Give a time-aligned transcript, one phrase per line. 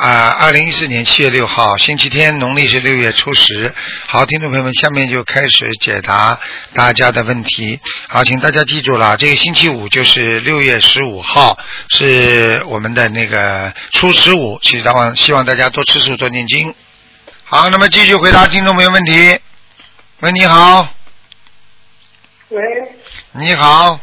[0.00, 3.74] 啊，二零一四年七月六号，星期天，农历是六月初十。
[4.06, 6.40] 好，听众朋友们，下面就开始解答
[6.72, 7.78] 大家的问题。
[8.08, 11.58] 好，请大家记住了，这个星期五就是六月十五号，
[11.90, 16.74] 是我们的那个初十五，希望希望大家多吃素，多念经。
[17.44, 19.38] 好，那么继续回答听众朋友问题。
[20.20, 20.88] 喂，你好，
[22.48, 22.62] 喂
[23.32, 24.00] 你好，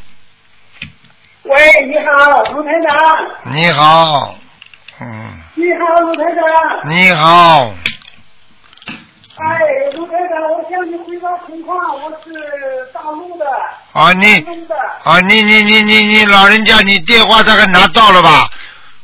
[1.42, 1.56] 喂，
[1.88, 3.56] 你好，卢台长。
[3.56, 4.38] 你好，
[5.00, 6.44] 嗯，你好，卢台长。
[6.88, 7.74] 你好，
[9.40, 9.58] 哎，
[9.96, 12.32] 卢台长，我向你汇报情况，我是
[12.94, 13.46] 大陆的。
[13.92, 14.46] 啊，你。
[15.04, 18.48] 啊，你你你你你老人家，你电话大概拿到了吧？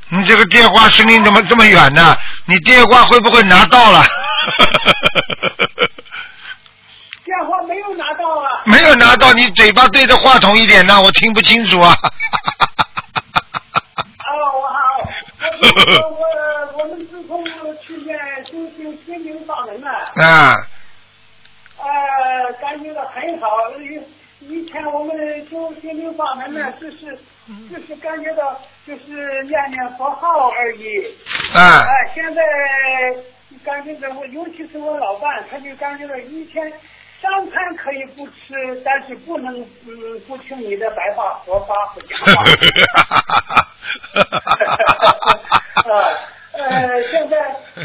[0.09, 2.15] 你这个电话声音怎么这么远呢？
[2.45, 4.03] 你电话会不会拿到了？
[7.25, 8.61] 电话没有拿到啊。
[8.65, 11.97] 没有拿到，你嘴巴对着话筒一点呢，我听不清楚啊。
[15.63, 16.23] 哦， 我。
[16.75, 17.43] 我们自从
[17.81, 20.55] 去年修行心灵法门了，啊，
[21.77, 23.47] 呃，感觉到很好。
[23.79, 24.01] 以
[24.39, 25.15] 以前我们
[25.49, 27.17] 修心灵法门呢，只是
[27.69, 31.05] 只是感觉到就是念念佛号而已。
[31.53, 32.41] 啊哎，现在
[33.63, 36.71] 感觉到我，尤其是我老伴，他就感觉到以前
[37.21, 42.43] 三餐可以不吃，但是不能嗯不听你的白话佛法和讲话。
[45.85, 46.17] 呃
[46.53, 47.35] 呃，现在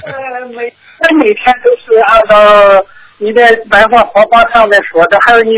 [0.04, 2.82] 呃每他每天都是按照
[3.18, 5.50] 你的白话佛法上面说的，还有你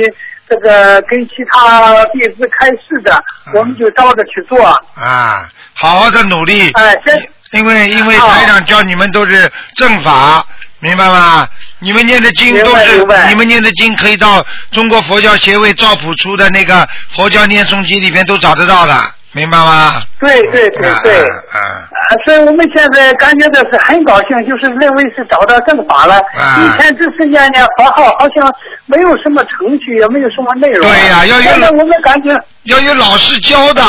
[0.48, 3.22] 这个跟其他弟子开示的，
[3.54, 4.60] 我们就照着去做。
[4.96, 6.72] 啊，好好的努力。
[6.72, 7.12] 哎，这
[7.56, 10.44] 因为因为台长教你们都是正法，
[10.80, 11.46] 明白吗？
[11.78, 16.84] 你们念的经都是你们念的经可以到中国佛教协会赵朴初的那个
[17.14, 20.02] 佛教念诵集里面都找得到的，明白吗？
[20.18, 21.24] 对对对对。
[22.24, 26.16] 所以我们现在感觉到是很高兴，就是认为是找到正法了。
[26.36, 28.52] 啊以前只是念念佛号，好像
[28.86, 30.82] 没有什么程序，也没有什么内容。
[30.88, 33.82] 对呀要有现在我们感觉，要有老师教的，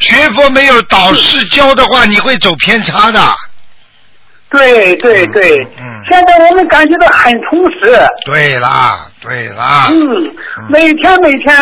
[0.00, 3.20] 学佛没有导师教的话，你会走偏差的。
[4.50, 7.94] 对对对，嗯嗯现在我们感觉到很充实。
[8.24, 9.88] 对啦，对啦。
[9.90, 10.34] 嗯，
[10.68, 11.56] 每天每天，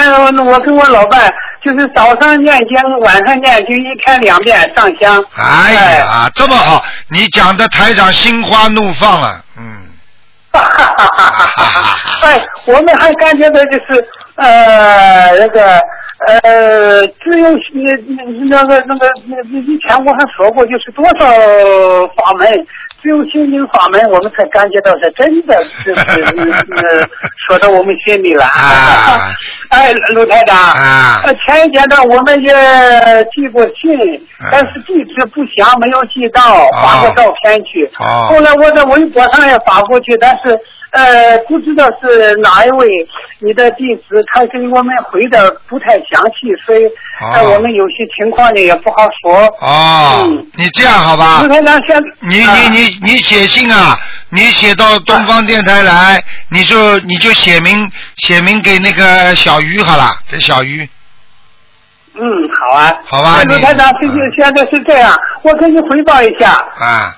[0.46, 1.32] 我跟我老伴
[1.64, 5.24] 就是早上念经，晚上念经，一天两遍上香。
[5.36, 9.64] 哎呀，这么好，你讲的台长心花怒放了，嗯。
[10.52, 12.26] 哈哈哈哈哈哈！
[12.26, 15.78] 哎，我们还感觉到就是呃那个
[16.26, 21.26] 呃，只有那那个那个那以前我还说过，就是多少
[22.16, 22.50] 法门，
[23.02, 26.00] 只有心灵法门，我们才感觉到是真的是 是
[26.40, 27.08] 呃
[27.46, 28.44] 说到我们心里了。
[28.44, 29.30] 啊
[29.68, 30.56] 哎，卢台长。
[31.44, 32.52] 前一阶段我们也
[33.32, 33.92] 寄过信，
[34.38, 37.84] 啊但是地址不详，没有寄到，发过照片去。
[37.98, 40.58] 哦后来我在微博上也发过去，但是
[40.96, 42.88] 呃，不知道是哪一位
[43.40, 46.84] 你的弟子，他给我们回的不太详细，所以
[47.34, 49.36] 呃，哦我们有些情况呢也不好说。
[49.60, 51.44] 哦嗯，你这样好吧？
[52.20, 52.54] 你啊。
[52.56, 53.94] 你你你写信啊，
[54.30, 60.88] 你写到东方电台来，你就你就写明写明给那个小鱼好了，给小鱼。
[62.14, 62.22] 嗯，
[62.58, 66.52] 好啊，好吧你那卢台长，这就嗯现在是这样，我给你汇报一下。
[66.78, 67.14] 啊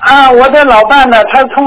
[0.00, 1.64] 啊，我的老伴呢，他从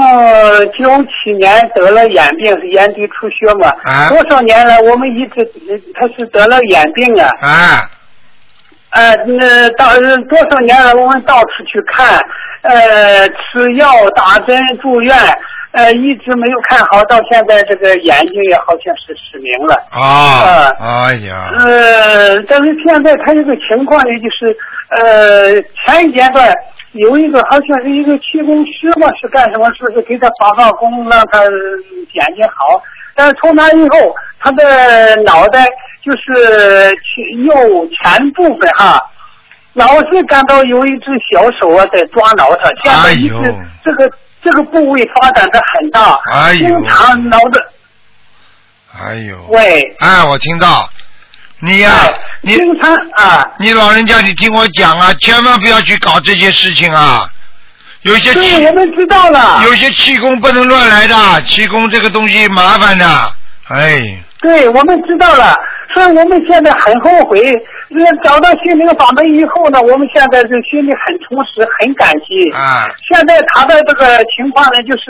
[0.78, 3.68] 九七年得了眼病，是眼底出血嘛。
[3.84, 5.48] 啊多少年了，我们一直
[5.94, 7.30] 他是得了眼病啊。
[7.40, 7.90] 啊
[8.90, 9.88] 呃，那到
[10.28, 12.16] 多少年了，我们到处去看，
[12.62, 15.16] 呃，吃药、打针、住院，
[15.72, 19.74] 呃，一直没有看好，到现在这个眼睛也好像是失明了。
[19.90, 24.56] 哦，哎呀，呃，但是现在他这个情况呢，就是
[24.90, 26.54] 呃，前一阶段
[26.94, 29.68] 有一个好像是一个气功师嘛，是干什么？
[29.74, 32.82] 说是给他发发功，让他眼睛好。
[33.16, 35.64] 但是从那以后，他的脑袋
[36.02, 39.00] 就是前右前部分哈，
[39.72, 43.54] 老是感到有一只小手啊在抓挠他，现在一直
[43.84, 44.10] 这个
[44.42, 47.60] 这个部位发展的很大，哎呦经常挠的。
[49.04, 50.88] 哎呦，喂，哎，我听到，
[51.60, 53.50] 你呀、哎你经常啊。
[53.58, 57.26] 你老人家，你听我讲啊，千万不要去搞这些事情啊！
[58.02, 59.62] 有些对，气我们知道了。
[59.64, 61.14] 有些气功不能乱来的，
[61.46, 63.06] 气功这个东西麻烦的，
[63.68, 63.98] 哎，
[64.42, 65.56] 对，我们知道了，
[65.94, 67.40] 所以我们现在很后悔。
[67.88, 72.50] 那找到心灵法门以后呢，我们现在就心里很充实，很感激。
[72.52, 75.02] 啊，现在他的这个情况呢，就是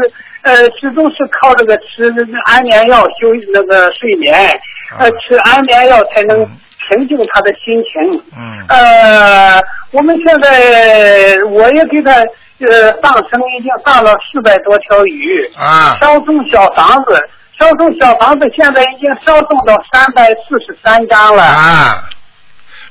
[0.43, 2.14] 呃，始终是靠这个吃
[2.44, 4.49] 安眠药休那个睡眠，
[4.99, 6.39] 呃，吃安眠药才能
[6.89, 8.23] 平静他的心情。
[8.37, 8.67] 嗯。
[8.69, 17.19] 呃，我们现在我也给他呃放生，已经放了四百多条鱼，啊，烧送小房子，
[17.59, 21.43] 烧送小房子现在已经烧送到三百四十三张了。
[21.43, 22.05] 啊，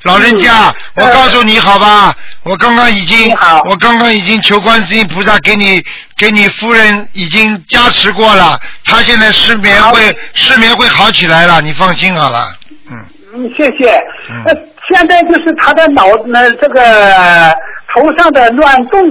[0.03, 2.13] 老人家，我告诉你好吧，
[2.44, 3.33] 我刚刚已经，
[3.69, 5.81] 我刚刚已经求观世音菩萨给你
[6.17, 12.53] 给你夫人已经加持过了，她现在失眠会失眠会好起来了，你放心好了，
[12.91, 13.91] 嗯，嗯，谢谢。
[14.29, 14.44] 嗯。
[14.45, 14.53] 呃，
[14.89, 17.56] 现在就是他的脑呢，这个
[17.94, 19.01] 头上的乱动，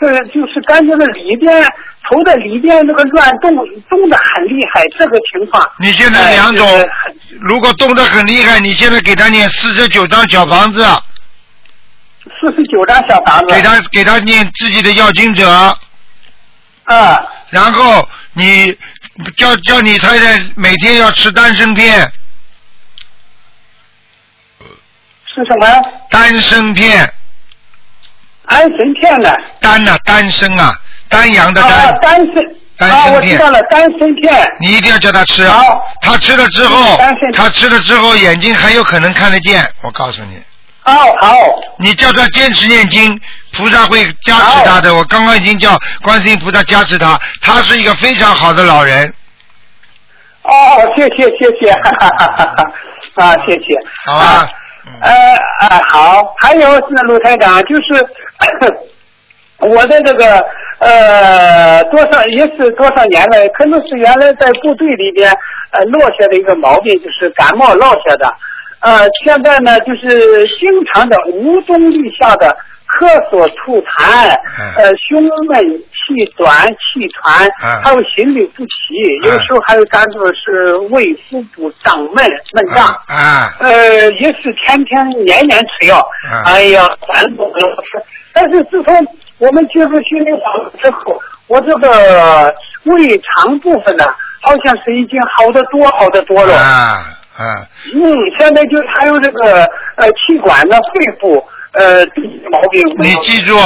[0.00, 1.64] 这就是感觉到里边
[2.08, 3.54] 头的里边那个乱动
[3.88, 5.70] 动的很厉害，这个情况。
[5.78, 6.66] 你现在两种
[7.40, 10.84] 如果动的很厉害，你现在给他念四十九张小房子，
[12.40, 13.54] 四十九张小房子。
[13.54, 15.48] 给他给他念自己的要经者，
[16.84, 17.20] 啊，
[17.50, 18.76] 然后你
[19.36, 22.00] 叫叫你太太每天要吃丹参片，
[25.26, 25.66] 是什么？
[26.10, 27.12] 丹参片，
[28.46, 29.32] 安神片呢？
[29.60, 30.74] 丹呐、丹参啊，
[31.10, 32.44] 丹阳的啊，丹，丹参。
[32.78, 34.52] 啊，丹参片我知道了，丹参片。
[34.60, 35.84] 你一定要叫他吃好。
[36.00, 36.98] 他吃了之后，
[37.34, 40.42] 他吃了之后眼睛很有可能看得见，我告诉你。
[40.84, 41.36] 哦，好。
[41.78, 43.20] 你叫他坚持念经，
[43.52, 44.94] 菩萨会加持他的。
[44.94, 49.12] 我刚刚已经叫观世音菩萨加持他，他是一个非常好的老人。
[50.42, 50.50] 哦，
[50.96, 53.76] 谢谢谢谢，哈哈哈哈哈啊，谢谢。
[54.06, 54.48] 好啊
[54.86, 55.12] 嗯呃
[55.60, 58.02] 啊好，还有是卢台长，就是
[59.60, 60.44] 我的这个
[60.78, 65.30] 呃多少也是多少年了，可能是原来在部队里边
[65.72, 68.34] 呃落下的一个毛病，就是感冒落下的。
[68.80, 72.56] 呃，现在呢，就是经常的无中立下的
[72.88, 75.60] 咳嗽、吐痰，嗯呃，胸闷、
[75.90, 82.24] 气短、气喘，嗯还有心律不齐，有时候还有感觉是胃腹部胀闷
[82.54, 82.86] 闷胀。
[83.06, 86.02] 啊，呃，也是天天年年吃药，
[86.32, 88.02] 嗯哎呀，反正不能吃。
[88.32, 88.94] 但是自从
[89.40, 92.54] 我们接触心灵法门之后，我这个
[92.84, 94.04] 胃肠部分呢，
[94.40, 96.54] 好像是已经好得多，好得多了。
[96.54, 97.02] 啊
[97.36, 97.64] 啊，
[97.94, 98.02] 嗯，
[98.38, 99.64] 现在就还有这个
[99.96, 102.04] 呃气管的、肺部呃
[102.50, 102.82] 毛病。
[102.98, 103.58] 你记住，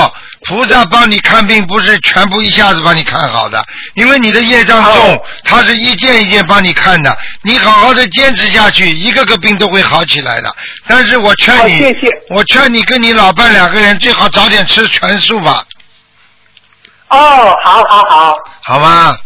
[0.46, 3.64] 菩萨帮你看病不是全部一下子帮你看好的，
[3.94, 7.16] 因为你的业障重，他是一件一件帮你看的。
[7.42, 10.54] 你好好的坚持下去，一个个病都会好起来的。
[10.86, 15.64] 但是我劝你，谢谢我劝你跟你老伴两个人最好早点吃全素吧，
[17.08, 18.34] 哦，好好好，
[18.64, 19.16] 好吗？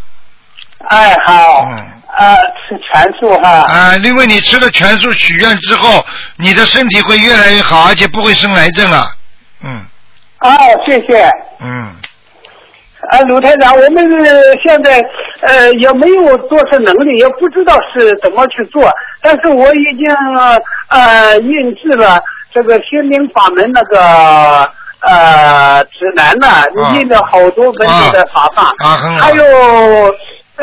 [0.90, 3.48] 哎好，嗯呃吃全素哈。
[3.48, 6.04] 啊，因为你吃了全素许愿之后，
[6.36, 9.10] 你的身体会越来越好，而且不会生癌症啊。
[9.64, 9.84] 嗯
[10.40, 10.50] 哦，
[10.86, 11.28] 谢谢。
[11.60, 11.96] 嗯，
[13.10, 15.04] 啊，卢台长，我们呃现在
[15.48, 18.88] 呃也没有多少能力，也不知道是怎么去做，
[19.20, 20.06] 但是我已经
[20.90, 22.20] 呃印制了
[22.54, 29.42] 这个心灵法门那个呃指南呢，啊印了好多本子的法放，啊很好还有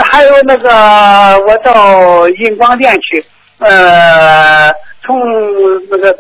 [0.04, 0.70] 还有那个
[1.46, 3.26] 我到印光店去，
[3.60, 4.72] 呃，
[5.04, 5.18] 从
[5.90, 6.14] 那个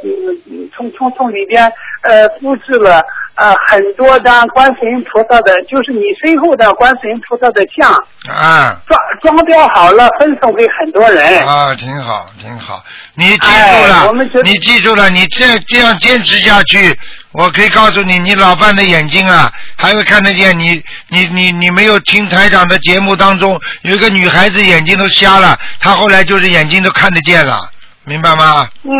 [0.73, 3.03] 从从从里边呃复制了
[3.35, 7.91] 呃很多张观世音菩萨的，就是你身后的观世音菩萨的像，
[8.33, 8.79] 啊。
[8.87, 11.45] 装装裱好了，分送给很多人。
[11.47, 12.83] 啊，挺好，挺好。
[13.15, 16.97] 你记住哎了，我们你记住了，你这这样坚持下去，
[17.31, 20.83] 我可以告诉你，你老伴的眼睛啊，还会看得见你。
[21.09, 27.69] 你你你没有听台长的节目当中，有一个女孩子眼睛都瞎了，她后来就是眼睛都看得见了，
[28.05, 28.67] 明白吗？
[28.83, 28.91] 嗯，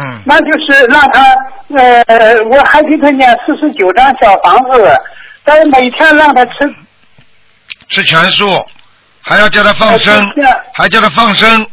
[0.00, 1.22] 嗯，那就是让他
[1.76, 4.98] 呃，我还给他念四十九张小房子，
[5.44, 6.52] 但是每天让他吃
[7.88, 8.64] 吃全素，
[9.22, 11.66] 还要叫他放生呃，还叫他放生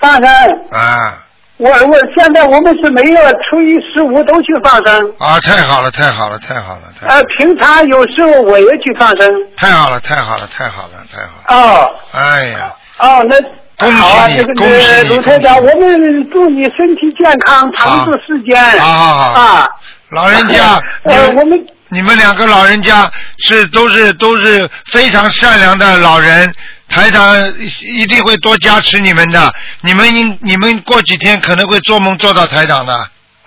[0.00, 0.28] 放生。
[0.70, 1.24] 啊
[1.56, 5.38] 我我现在我们是每月初一十五都去放生，啊！
[5.40, 9.30] 太好了，太好了，太好了，太好呃，平常有时候我也去放生。
[9.58, 11.54] 太好了，太好了，太好了，太好了！
[11.54, 13.36] 哦哎呀，哦，那
[13.80, 18.78] 恭喜你这个恭喜你呃卢台长，我们祝你身体健康，长寿世间。
[18.78, 19.68] 好好好啊，
[20.10, 26.52] 老人家， 呃，我们们你们两个老人家是都是都是非常善良的老人，
[26.88, 27.34] 台长
[27.80, 29.52] 一定会多加持你们的。
[29.80, 32.94] 你们应你们过几天可能会做梦做到台长的，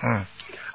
[0.02, 0.26] 嗯，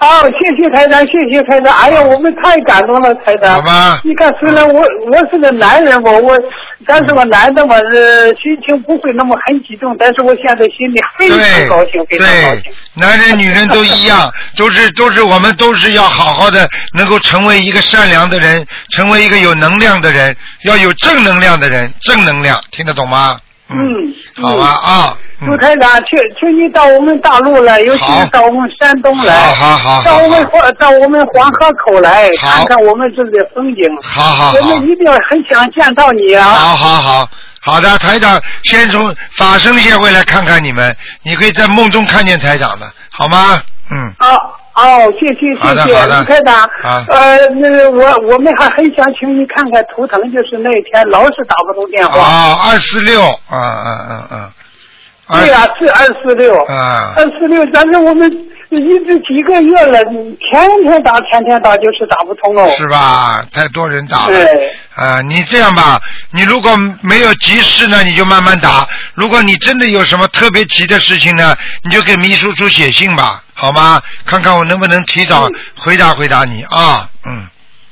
[0.02, 1.78] 好，谢谢台长，谢谢台长。
[1.78, 3.56] 哎呀，我们太感动了，台长。
[3.56, 4.80] 好吧你看，虽然我
[5.12, 6.40] 我是个男人嘛，我
[6.88, 23.38] 但是我男的嘛，呃，心情不会那么很激动，但是我现在心里非常高兴，非常高对兴。，男人女人都一样，都是都是我们都是要好好的，能够成为一个善良的人，成为一个有能量的人，要有正能量的人，正能量，听得懂吗？
[23.72, 33.84] 嗯，好吧啊，朱嗯，台长，请请你到我们大陆来，尤其是到我们山东来，好好好好到我们黄到我们黄河口来看看我们这里的风景。
[34.02, 34.58] 好好好。
[34.58, 36.44] 我们，一定很想见到你啊！
[36.46, 37.30] 好好好。
[37.62, 43.62] 好的，台长，先从法生协会来看看你们，你可以在梦中看见台长的，好吗？
[43.92, 44.40] 嗯，哦
[44.80, 46.56] 哦，谢谢谢谢，的好的卢台长。
[46.82, 48.00] 啊呃，那个我
[48.32, 52.18] 我们还很想请你看看图腾，就是那天老是打不通电话。
[52.22, 56.56] 啊，二四六，啊嗯嗯嗯，对呀、是二四六。
[56.64, 58.32] 啊二四六，但是我们
[58.78, 62.70] 一直几个月了，天天打，天天打，就是打不通哦。
[62.78, 63.44] 是吧？
[63.52, 64.34] 太多人打了。
[64.34, 64.72] 对。
[64.96, 66.00] 啊，你这样吧，
[66.32, 66.72] 你如果
[67.02, 74.02] 没有急事呢，你就慢慢打；如果你真的有什么特别急的事情呢，你就给秘书处写信吧，好吗？
[74.26, 77.10] 看看我能不能提早嗯回答回答你啊。
[77.26, 77.48] 嗯，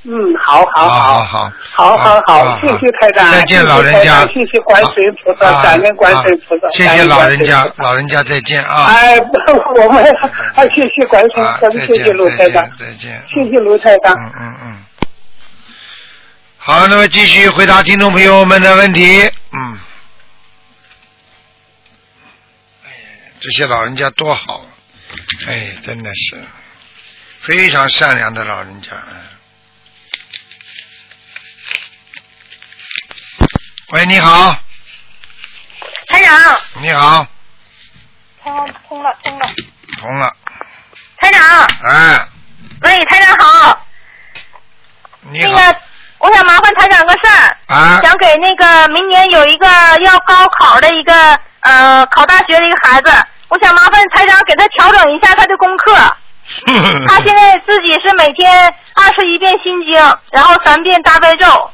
[0.09, 8.85] 嗯，好，好，好，好，好，好，好，谢谢太太，再见老人家，谢谢观世菩萨，感恩观世菩萨，谢谢老人家，老人家再见啊！
[8.85, 9.17] 哎，
[9.83, 10.01] 我们
[10.55, 14.83] 还谢谢观世菩萨，谢谢卢太太，再见，谢谢卢太太，嗯嗯嗯。
[16.57, 19.21] 好，那么继续回答听众朋友们的问题。
[19.21, 19.77] 嗯，
[22.85, 22.89] 哎，
[23.41, 24.65] 这些老人家多好，
[25.49, 26.37] 哎，真的是。
[27.41, 28.91] 非常善良的老人家。
[33.91, 34.53] 喂，你好，
[36.09, 37.25] 台长，你好，
[38.43, 39.47] 通了通了通了，
[40.01, 40.33] 通了，
[41.21, 41.41] 台长，
[41.83, 42.27] 哎，
[42.81, 43.81] 喂，台长好，
[45.31, 45.79] 你好，那个
[46.17, 49.65] 我想麻烦台长个事儿，啊，想给那个明年有一个
[50.01, 53.09] 要高考的一个呃考大学的一个孩子，
[53.47, 56.17] 我想麻烦台长给他调整一下他的功课。
[57.07, 59.95] 他现在自己是每天二十一遍心经，
[60.31, 61.71] 然后三遍大悲咒。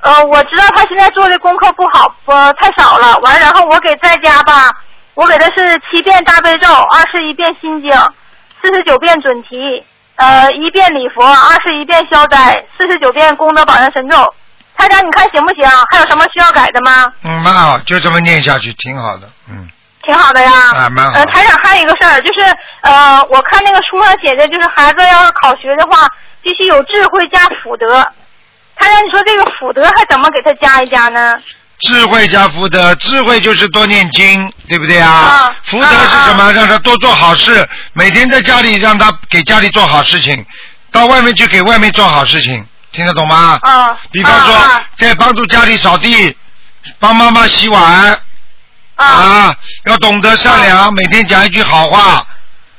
[0.00, 3.18] 呃，我知道他现在做的功课不好，呃，太少了。
[3.18, 4.72] 完，然后我给在家吧，
[5.14, 7.90] 我给他是七遍大悲咒，二十一遍心经，
[8.62, 9.84] 四十九遍准提，
[10.16, 14.16] 呃，一遍礼佛，二十一遍消灾，四十九遍功德宝山神咒。
[14.76, 15.68] 台长，你看行不行？
[15.90, 17.12] 还有什么需要改的吗？
[17.24, 19.68] 嗯，蛮好，就这么念下去，挺好的，嗯。
[20.04, 20.50] 挺好的呀。
[20.52, 22.40] 啊蛮好呃，台长还有一个事儿，就是
[22.82, 26.06] 呃，我看那个书上写的，就是孩子要是考学的话，
[26.40, 28.06] 必须有智慧加福德。
[28.78, 31.38] 台长，你说这个福德还怎么给他加一加呢？
[31.80, 35.10] 智慧加福德，智慧就是多念经，对不对啊？
[35.10, 36.52] 啊福德是什么？
[36.52, 40.44] 让他多做好事，每天在家里让他给家里做好事情，
[40.90, 43.60] 到外面去给外面做好事情，听得懂吗？
[43.62, 43.96] 啊。
[44.10, 46.36] 比方说，啊在帮助家里扫地，
[46.98, 48.18] 帮妈妈洗碗啊
[48.96, 52.26] 啊，要懂得善良，每天讲一句好话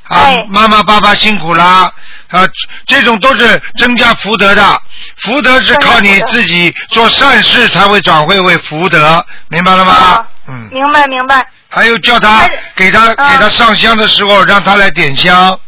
[0.10, 1.89] 啊，妈妈爸爸辛苦啦
[2.29, 2.48] 啊，
[2.86, 4.81] 这种都是增加福德的。
[5.17, 10.27] 福德是靠你自己做善事才会转会为福德，明白了吗啊？
[10.48, 15.59] 嗯，明白明白还有叫他给他啊给他上香的时候，让他来点香，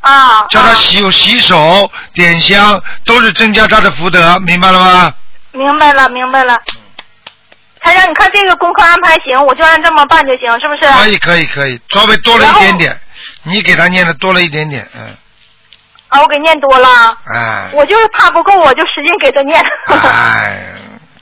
[0.00, 0.46] 啊。
[0.50, 5.14] 叫他啊洗洗手点香，都是增加他的福德，明白了吗？
[5.52, 6.56] 明白了明白了。
[7.80, 10.92] 台长，你看这个功课安排行，我就按这么办就行，是不是？
[10.92, 13.00] 可以可以可以，稍微多了一点点，
[13.44, 15.16] 你给他念的多了一点点，嗯，
[16.18, 19.60] 啊，我给念多了，哎，我就是怕不够，我就使劲给他念。
[19.86, 20.58] 哎，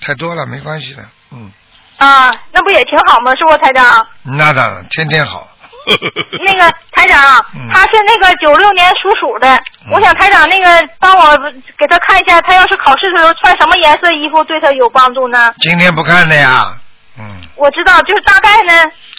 [0.00, 1.50] 太多了没关系的，嗯，
[1.98, 3.32] 啊，那不也挺好吗？
[3.36, 4.06] 是不，台长？
[4.22, 5.48] 那当然，天天好。
[6.44, 7.16] 那个台长
[7.54, 9.56] 嗯，他是那个九六年属鼠的，
[9.92, 11.36] 我想台长那个帮我
[11.78, 15.54] 给他看一下，他要是考试的时候穿什么颜色衣服对他有帮助呢？
[15.60, 16.74] 今天不看的呀，
[17.20, 18.72] 嗯，我知道，就是大概呢，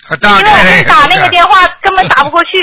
[0.09, 2.61] 啊大因为我们打那个电话根本打不过去，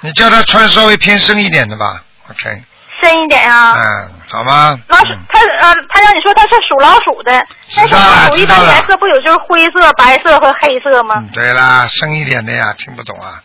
[0.00, 2.62] 你叫他穿稍微偏深一点的吧，OK，
[3.00, 3.74] 深一点啊。
[3.76, 4.78] 嗯，好吗？
[4.88, 7.32] 老鼠嗯，他呃，他让，你说他是属老鼠的，
[7.76, 11.16] 那属知道了老鼠一般颜色不有就是灰色、白色和黑色吗？
[11.18, 13.42] 嗯，对啦，深一点的呀，听不懂啊。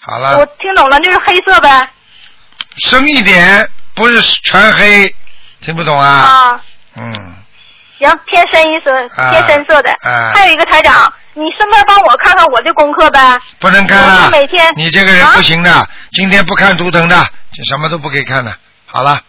[0.00, 1.88] 好了我，听懂了，就是黑色呗。
[2.78, 5.14] 深一点，不是全黑，
[5.60, 6.08] 听不懂啊？
[6.08, 6.60] 啊，
[6.96, 7.12] 嗯，
[7.98, 9.90] 行，偏深一色，啊偏深色的。
[10.02, 13.40] 啊还有一个台长，你顺便帮我看看我的功课呗。
[13.58, 17.16] 不能看我了是每天，你这个人啊不行的，今天不看图腾的，
[17.52, 18.54] 就什么都不给看的。
[18.86, 19.22] 好了，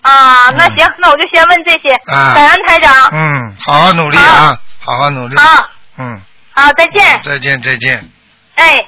[0.00, 1.94] 啊，那嗯行，那我就先问这些。
[2.06, 3.10] 啊感恩台长。
[3.12, 5.36] 嗯，好好努力啊，好好努力。
[5.36, 6.20] 好，嗯，
[6.52, 7.20] 好，再见。
[7.22, 8.10] 再见再见。
[8.54, 8.80] 哎。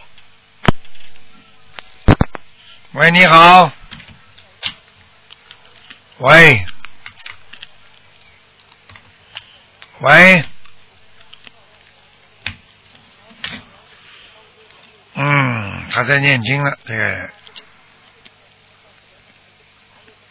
[2.93, 3.71] 喂，你好。
[6.19, 6.65] 喂。
[10.01, 10.45] 喂。
[15.15, 17.31] 嗯，他在念经了，这个人。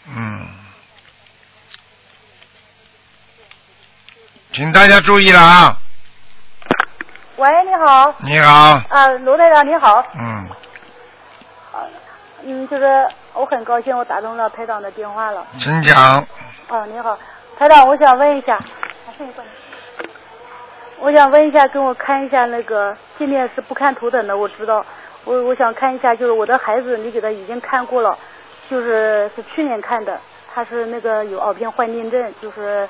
[0.07, 0.47] 嗯。
[4.53, 5.77] 请大家注意了啊！
[7.38, 8.13] 喂，你好。
[8.19, 8.53] 你好。
[8.89, 10.05] 啊，卢队长你好。
[10.15, 10.50] 嗯。
[12.43, 15.45] 嗯，就是我很高兴我打通了台长的电话了。
[15.57, 16.25] 请讲。
[16.67, 17.17] 哦，你好，
[17.57, 18.59] 台长，我想问一下，
[21.01, 24.86] 我想问一下，给我看一下那个，今天是不看图腾的，我知道，
[25.24, 28.15] 我我想看一下，就是我的孩子，你给他已经看过了，
[28.70, 30.22] 就是是去年看的，
[30.53, 32.88] 他是那个有耳片幻听症，就是，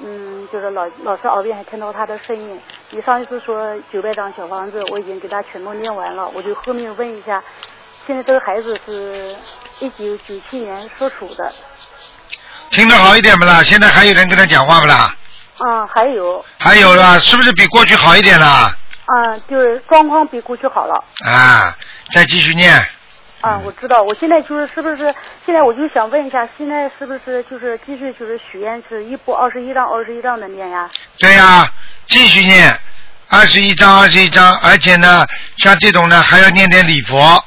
[0.00, 2.60] 嗯，就是老老是耳边还听到他的声音。
[2.90, 7.42] 你上一次说九百张小房子，我已经给他全部念完了，我就后面问一下，
[8.06, 9.34] 现在这个孩子是
[9.80, 11.52] 一九九七年属鼠的，
[12.70, 13.60] 听得好一点不啦？
[13.64, 15.12] 现在还有人跟他讲话不啦？
[15.58, 18.76] 啊，还有，还有啦，是不是比过去好一点啦？
[19.06, 21.04] 啊，就是状况比过去好了。
[21.26, 21.76] 啊，
[22.10, 22.74] 再继续念。
[23.40, 30.90] 啊，我知道，我现在就是是不是现在我就想问一下，现在是不是就是继续就是许愿是一波二十一张二十一张的念呀？
[31.18, 31.70] 对呀、
[32.06, 32.74] 继续念，
[33.28, 35.26] 二十一章二十一章，而且呢，
[35.58, 37.44] 像这种呢还要念点礼佛。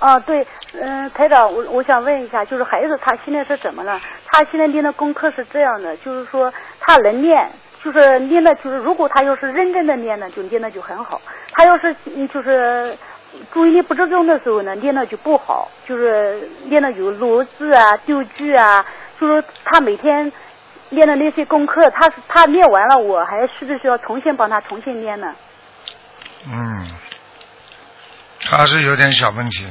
[0.00, 4.00] 啊，对，嗯，台长，我我想问一下，就是孩子他现在是怎么了？
[4.26, 7.48] 他现在练的功课是这样的，就是说他能练，
[7.84, 11.18] 就是练的，就是如果他要是认真的练呢，就练的就很好；
[11.52, 11.94] 他要是
[12.32, 12.96] 就是
[13.52, 18.84] 注意力不集中的时候呢，练的就不好，就是练的有漏字啊、丢句啊，
[19.20, 20.32] 就是他每天
[20.88, 25.26] 练的那些功课，他他练完了，我还是不是要重新帮他重新练呢？
[26.48, 26.86] 嗯，
[28.48, 29.66] 他是有点小问题。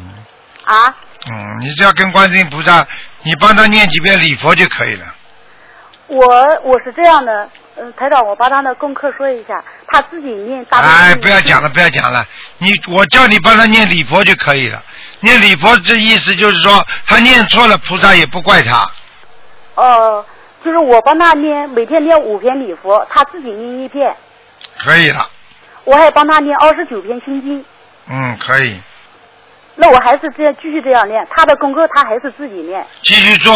[0.66, 0.96] 啊？
[1.32, 2.88] 嗯，你只要跟观世音菩萨，
[3.24, 5.06] 你帮他念几遍礼佛就可以了。
[6.08, 6.26] 我
[6.64, 12.26] 我是这样的，嗯，台长，我把他的功课说一下，他自己念大悲咒哎，不要讲了，不要讲了，
[12.60, 14.82] 你我叫你帮他念礼佛就可以了。
[15.20, 18.90] 念礼佛这意思就是说，他念错了，菩萨也不怪他。
[19.76, 20.26] 哦、
[20.64, 24.16] 就是我帮他念，每天念五篇礼佛，他自己念一篇，
[24.78, 25.30] 可以了，
[25.84, 27.66] 我还帮他念二十九篇心经。
[28.10, 28.80] 嗯，可以，
[29.76, 32.86] 那我还是这样继续这样练，他的功课他还是自己练。
[33.04, 33.54] 继续做。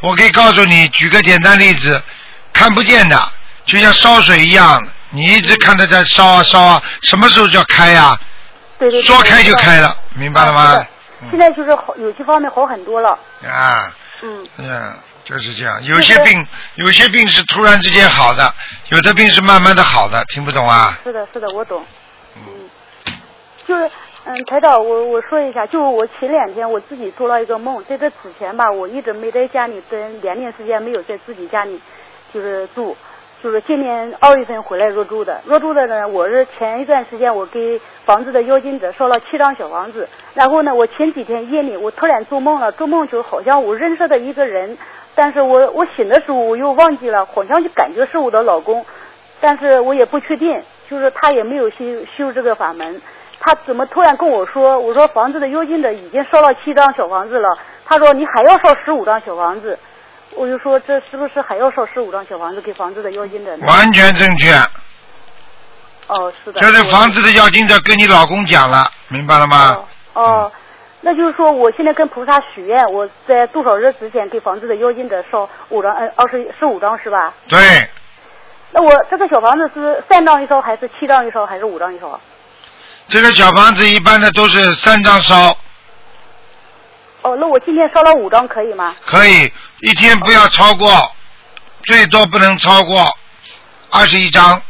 [0.00, 2.02] 我可以告诉你，举个简单例子，
[2.52, 3.32] 看不见的，
[3.66, 8.18] 就像烧水一样，你一直看着在烧啊烧啊，什么时候就要开呀、
[8.78, 9.06] 对对对。
[9.06, 9.96] 说开就开了。
[10.14, 10.86] 明白了吗啊？
[11.30, 13.10] 现在就是好，有些方面好很多了。
[13.46, 15.78] 啊，嗯，嗯，就是这样。
[15.84, 18.52] 有些病，有些病是突然之间好的，
[18.88, 20.98] 有的病是慢慢的好的，听不懂啊？
[21.04, 21.84] 是的，是的，我懂。
[22.36, 22.42] 嗯，
[23.70, 23.88] 就是
[24.24, 31.80] 嗯，台长，我我说一下，就是我前两天我自己做了一个梦，在这之前吧，我一直没在家里跟两年时间没有在自己家里
[32.34, 32.96] 就是住，
[33.40, 35.40] 就是今年二月份回来入住的。
[35.46, 44.76] 入住的呢，我是前一段时间我给房子的邀请者烧了七张小房子，然后呢，我前几天夜里我突然做梦了，做梦就好像我认识的一个人，
[45.14, 48.84] 但是我我醒的时候我又忘记了，好像就感觉是我的老公，
[49.40, 51.84] 但是我也不确定，就是他也没有修
[52.18, 53.00] 修这个法门。
[53.40, 54.78] 他怎么突然跟我说？
[54.78, 57.58] 我说房子的佣金的已经烧了七张小房子了。
[57.86, 59.78] 他说你还要烧十五张小房子。
[60.36, 63.66] 我就说这是不是还要烧十五张小房子给房子的妖精者呢？
[63.66, 64.52] 完全正确。
[66.06, 66.60] 哦，是的。
[66.60, 69.84] 就是房子的要金者跟你老公讲了，明白了吗？
[70.12, 70.52] 哦，
[71.00, 77.34] 那就是说我现在跟菩萨许愿，我在多少日之前给房子的妖精者烧五张，呃，二十十五张是吧？
[77.48, 77.58] 对，
[78.70, 82.20] 那我这个小房子是三张一烧，还是七张一烧，还是五张一烧？
[83.10, 85.50] 这个小房子一般的都是三张烧，
[87.22, 88.94] 哦，那我今天烧了五张可以吗？
[89.04, 90.88] 可以一天不要超过，
[91.82, 93.04] 最多不能超过
[93.90, 94.62] 二十一张。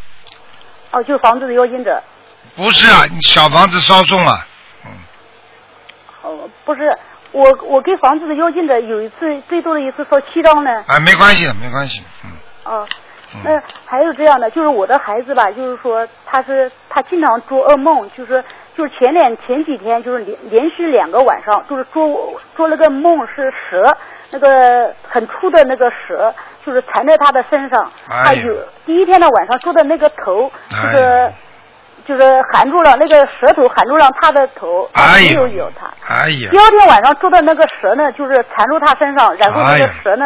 [0.90, 2.02] 哦，就是房子的妖精者。
[2.56, 4.46] 不是啊，你小房子烧送啊，
[6.22, 6.98] 哦，不是，
[7.32, 10.82] 我我给房子的妖精者有一次最多的一次烧七张呢。
[10.86, 12.30] 啊，没关系的，没关系，嗯，
[12.64, 12.88] 哦，
[13.44, 18.42] 那还有这样的，就是我的孩子吧，就是说他是他经常做噩梦，就是
[18.76, 23.96] 就是前两前几天就是连连续两个晚上，就是做做了个梦是蛇，
[24.32, 31.34] 那个很粗的那个蛇，就是缠在他的身上，他有第一天的晚上做的那个头，就是、哎
[32.06, 35.86] 就是含住了那个舌头含住了他的头，哎没有咬他。
[36.14, 36.48] 哎呀。
[36.50, 40.24] 第，二天晚上做的那个蛇呢，就是缠住他身上，然后那个蛇呢，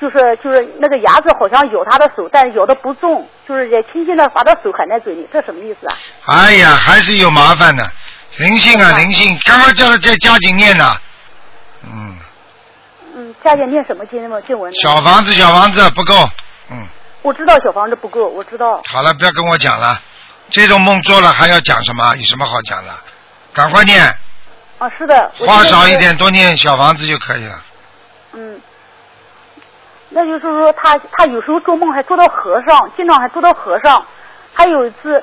[0.00, 5.94] 就是就是那个牙齿好像咬他的手，但咬的不重，就是也轻轻的把他手含在嘴里，这什么意思啊？
[6.26, 7.84] 哎呀，还是有麻烦的，
[8.38, 10.94] 灵性啊，灵性，刚刚叫他在加紧念呢，
[11.84, 12.18] 嗯，
[13.16, 14.72] 嗯加紧念什么经文经文？
[14.74, 16.14] 小房子小房子不够，
[16.70, 16.86] 嗯，
[17.22, 18.82] 我知道小房子不够，我知道。
[18.86, 20.00] 好了，不要跟我讲了，
[20.50, 22.14] 这种梦做了还要讲什么？
[22.16, 22.92] 有什么好讲的？
[23.52, 24.02] 赶快念，
[24.78, 25.30] 啊，是的。
[25.38, 27.54] 我花现在是少一点，多念小房子就可以了。
[28.32, 28.60] 嗯，
[30.10, 34.04] 那就是说他他有时候做梦还做到和尚，经常还做到和尚。
[34.52, 35.22] 还有一次，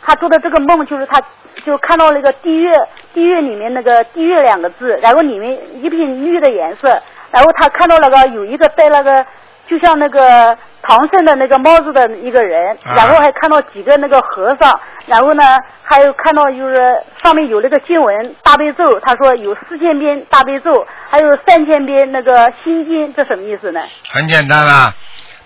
[0.00, 1.20] 他做的这个梦就是他
[1.64, 2.68] 就看到那个地狱
[3.12, 6.88] 地狱里面那个地狱两个字，然后里面一片绿的颜色，
[7.30, 9.26] 然后他看到那个有一个戴那个
[9.68, 15.42] 就像那个唐僧的那个帽子的一个人，啊然后还看到几个那个和尚，然后呢
[15.82, 23.80] 还有看到就是上面有那个经文大悲咒，他说有四千遍大悲咒，还有三千遍那个心经，这什么意思呢？
[24.10, 24.92] 很简单啦，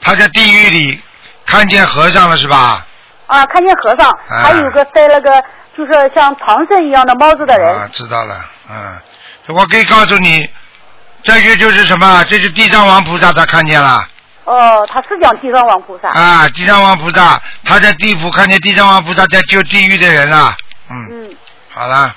[0.00, 1.00] 他在地狱里
[1.46, 2.84] 看见和尚了是吧？
[3.26, 5.42] 啊，看见和尚，啊还有个戴那个
[5.76, 8.34] 就是像唐僧一样的帽子的人，啊，知道了，
[8.70, 10.48] 嗯，我可以告诉你，
[11.26, 12.24] 这个就是什么？
[12.28, 14.06] 这是地藏王菩萨，他看见了
[14.44, 16.08] 哦，他是讲地藏王菩萨。
[16.08, 16.48] 啊！
[16.54, 20.56] 地藏王菩萨，他在地府看见地藏王菩萨在救地狱的人了，
[20.88, 21.36] 嗯，嗯，
[21.68, 22.14] 好了，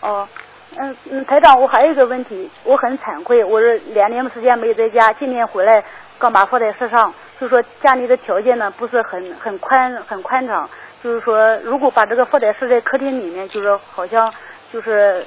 [0.00, 0.28] 哦，
[0.76, 5.84] 嗯嗯，台长，我还有一个问题，我很惭愧，我是两年时间没在家，今年回来
[6.18, 10.68] 刚把佛台设上，就说家里的条件呢不是很很宽很宽敞，
[11.04, 14.34] 就是说如果把这个佛台设在客厅里面，就是好像
[14.72, 15.24] 就是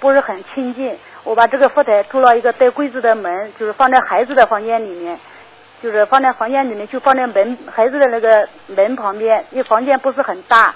[0.00, 0.98] 不是很亲近。
[1.24, 5.18] 我把这个佛台做了一个带柜子的门，就是放在孩子的房间里面。
[5.82, 10.74] 就是放在房间里面，就放在门孩子的那个门旁边，因为房间不是很大，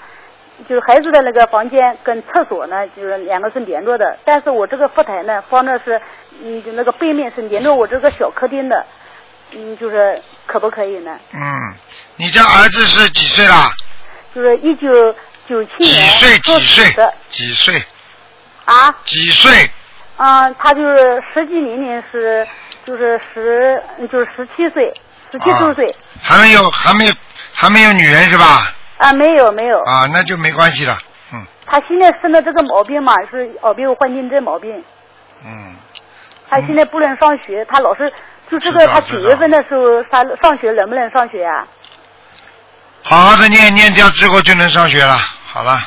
[0.67, 4.17] 就是孩子的那个房间跟厕所呢，就是两个是连着的。
[4.25, 6.01] 但是我这个佛台呢，放的是，
[6.41, 8.83] 嗯，就那个背面是连着我这个小客厅的，
[9.51, 11.19] 嗯，就是可不可以呢？
[11.35, 11.39] 嗯，
[12.15, 13.69] 你家儿子是几岁啦？
[14.33, 14.89] 就是一九
[15.47, 16.39] 九七几年岁？
[16.39, 17.13] 做几岁的？
[17.29, 17.83] 几岁？
[18.65, 19.69] 啊，几岁？
[20.17, 22.47] 嗯，他就是实际年龄是
[22.85, 24.93] 就是十就是十七岁，
[25.31, 27.13] 十七周岁还没有，还没有，
[27.53, 28.71] 还没有女人是吧？
[28.97, 30.97] 啊，没有没有，啊，那就没关系了，
[31.33, 34.71] 嗯他现在生的这个毛病嘛是耳鼻喉幻听症毛病。
[35.43, 35.75] 嗯，
[36.49, 38.11] 他现在不能上学，他老是
[38.49, 41.67] 就这个他九月份的时候，他上学能不能上学啊？
[43.03, 45.17] 好好的念念掉之后就能上学了。
[45.45, 45.77] 好了，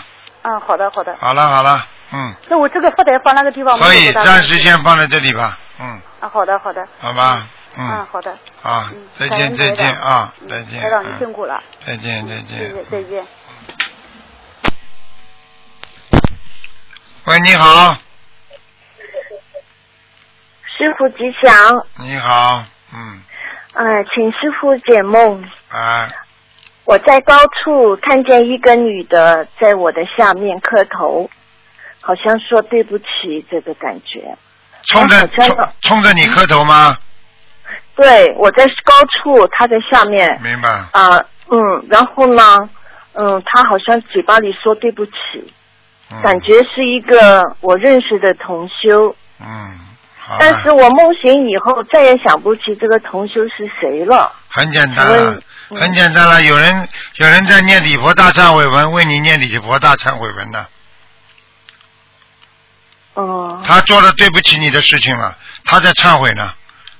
[0.42, 1.16] 嗯，好的好的。
[1.18, 6.86] 好了，好了，嗯，那我这个佛台放那个地方没可以暂时先放在这里吧，嗯，啊，好的好的。
[6.98, 8.30] 好吧，嗯，嗯，好的。
[8.62, 11.62] 啊嗯，，再见再见啊，嗯再见，台长，辛苦了。
[11.86, 12.58] 再见再谢见。
[12.58, 13.26] 谢，再见。
[17.26, 17.94] 喂，你好，
[20.64, 23.22] 师傅吉祥，你好，嗯，
[23.74, 25.44] 哎，请师傅解梦。
[25.70, 26.08] 啊，
[26.86, 31.28] 我在高处看见一个女的在我的下面磕头，
[32.08, 34.34] 好像说对不起这个感觉。
[34.86, 36.96] 冲着冲冲着你磕头吗？
[37.94, 41.18] 对，我在高处，他在下面明白，啊、
[41.50, 42.66] 嗯，然后呢，
[43.12, 45.12] 嗯，他好像嘴巴里说对不起，
[46.10, 49.78] 嗯感觉是一个我认识的同修，嗯，
[50.18, 54.32] 好，但是我梦醒以后再也想不起这个同修是谁了。
[54.48, 55.06] 很简单
[55.68, 56.42] 很简单了。
[56.42, 60.64] 有人有人在念礼佛大忏悔文，为你念礼佛大忏悔文呢。
[63.18, 66.52] 哦、他做了对不起你的事情了，他在忏悔呢，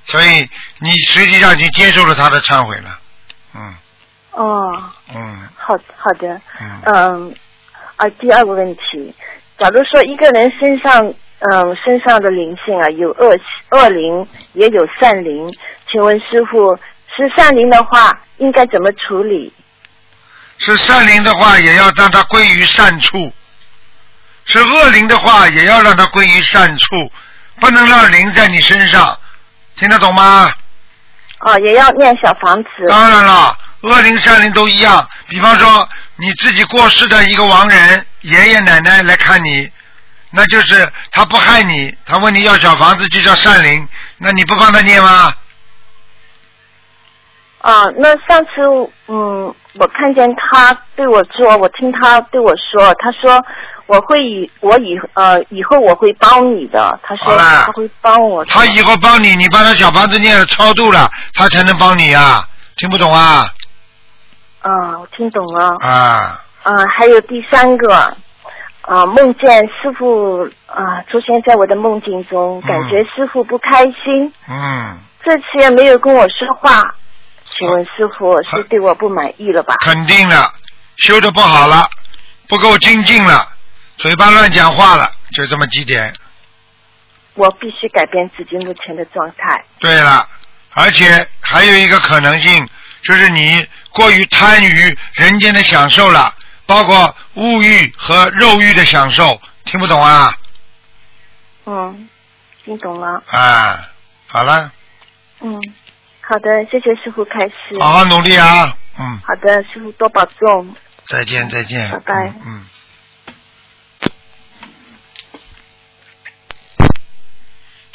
[0.07, 0.49] 所以
[0.81, 2.99] 你实际上已经接受了他的忏悔了。
[3.55, 3.75] 嗯
[4.33, 4.83] 哦，
[5.15, 6.29] 嗯好好的。
[6.61, 7.35] 嗯，嗯，
[7.97, 9.15] 啊，第二个问题，
[9.59, 11.07] 假如说一个人身上，
[11.39, 13.39] 嗯，身上的灵性啊，有恶
[13.71, 15.49] 恶灵，也有善灵，
[15.89, 16.77] 请问师傅，
[17.17, 19.53] 是善灵的话，应该怎么处理？
[20.59, 23.31] 是善灵的话，也要让他归于善处；
[24.49, 27.13] 是恶灵的话，也要让它归于善处，
[27.61, 29.17] 不能让灵在你身上，
[29.77, 30.51] 听得懂吗？
[31.41, 32.71] 啊，也要念小房子。
[32.89, 35.07] 当然了，恶灵善灵都一样。
[35.29, 39.71] 比方说，你自己过世的一个亡人，爷爷奶奶来看你，
[40.31, 45.33] 那就是他不害你，他问你要小房子就叫善灵，那你不帮他念吗？
[47.61, 53.45] 啊，那上次嗯，我看见他对我说，我听他对我说，他说
[53.89, 58.45] 我会以我以呃以后我会帮你的，他说他会帮我。
[58.45, 62.47] 他以后帮你，你把他小房子念了超度了，他才能帮你啊！
[62.77, 63.49] 听不懂啊？
[64.61, 65.77] 啊，我听懂了。
[65.81, 67.95] 啊，啊，还有第三个，
[68.83, 76.95] 啊，梦见师傅啊出现在我的梦境中，感觉师傅不开心，嗯，这次也没有跟我说话，
[77.45, 79.77] 请问师傅是对我不满意了吧？
[79.81, 80.37] 肯定的，
[80.99, 81.89] 修的不好了，
[82.49, 83.49] 不够精进了，
[83.99, 86.13] 嘴巴乱讲话了，就这么几点。
[87.35, 89.65] 我必须改变自己目前的状态。
[89.79, 90.29] 对了，
[90.73, 92.69] 而且还有一个可能性，
[93.03, 96.35] 就是你过于贪于人间的享受了，
[96.67, 100.33] 包括物欲和肉欲的享受，听不懂啊？
[101.67, 102.09] 嗯，
[102.65, 103.23] 听懂了。
[103.31, 103.89] 啊，
[104.27, 104.73] 好了，
[105.41, 105.61] 嗯，
[106.21, 107.79] 好的，谢谢师傅开始。
[107.81, 110.75] 好好努力啊，嗯，好的，师傅多保重。
[111.07, 112.43] 再见再见，拜拜嗯。
[112.47, 112.67] 嗯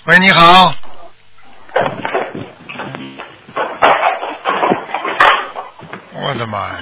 [0.05, 0.73] 喂，你好。
[6.13, 6.75] 我的妈呀！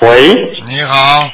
[0.00, 0.34] 喂
[0.66, 1.28] 你好。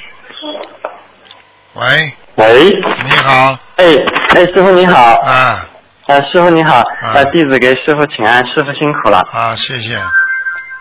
[1.74, 2.70] 喂，喂，
[3.04, 3.56] 你好。
[3.76, 3.84] 哎
[4.34, 5.68] 哎，师傅你好，啊
[6.08, 6.82] 呃，师傅你好，
[7.14, 9.18] 呃，弟子给师傅请安，师傅辛苦了。
[9.32, 9.96] 啊，谢谢。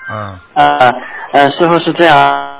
[0.09, 0.91] 嗯呃
[1.33, 2.57] 呃，师傅是这样，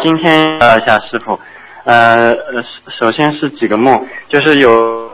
[0.00, 1.40] 今天呃一下师傅，
[1.84, 2.62] 呃呃，
[3.00, 5.09] 首先是几个梦，就是有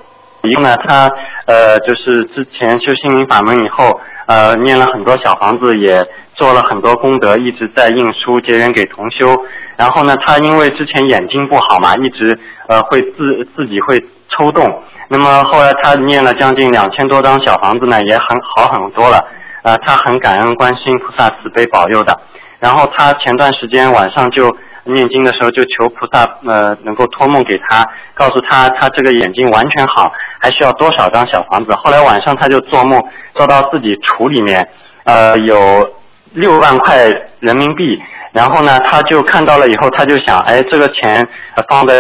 [0.47, 1.09] 一个呢，他
[1.47, 6.05] 呃就是之前修心灵法门以后，呃念了很多小房子，也
[6.35, 9.35] 做了很多功德，一直在印书结缘给同修。
[9.77, 13.99] 然后呢，他因为之前眼睛不好嘛，一直呃会自自己会
[14.31, 14.83] 抽动。
[15.09, 19.23] 那么后来他念了将近两千多张小房子呢，也很好很多了。
[19.63, 22.17] 呃，他很感恩观世音菩萨慈悲保佑的。
[22.59, 24.49] 然后他前段时间晚上就
[24.87, 31.75] 念经的时候就求菩萨呃能够托梦给他，告诉他他这个眼睛完全好，还需要多少张小房子。
[31.75, 33.03] 后来晚上他就做梦
[33.35, 34.69] 做到自己橱里面
[35.05, 35.91] 呃有
[36.33, 37.07] 六万块
[37.41, 38.01] 人民币，
[38.33, 41.27] 然后呢他就看到了以后他就想，哎这个钱
[41.69, 41.95] 放在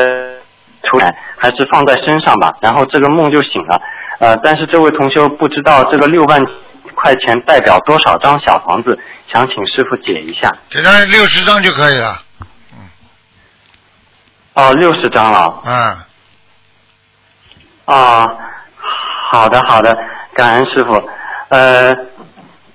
[0.88, 3.80] 出来还是放在身上吧，然后这个梦就醒了。
[4.18, 6.42] 呃，但是这位同修不知道这个六万
[6.94, 8.98] 块钱代表多少张小房子，
[9.30, 10.50] 想请师傅解一下。
[10.70, 12.22] 给他六十张就可以了。
[14.56, 15.62] 哦，六十张了。
[15.66, 15.96] 嗯，
[17.84, 18.26] 啊，
[19.30, 19.94] 好的好的，
[20.34, 20.94] 感恩师傅。
[21.50, 21.94] 呃，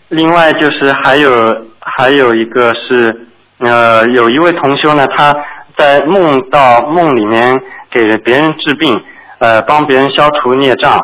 [0.09, 5.35] 另外就是还有还有一个是呃，有一位同修呢，他
[5.75, 9.03] 在梦到梦里面给别人治病，
[9.39, 11.03] 呃，帮别人消除孽障。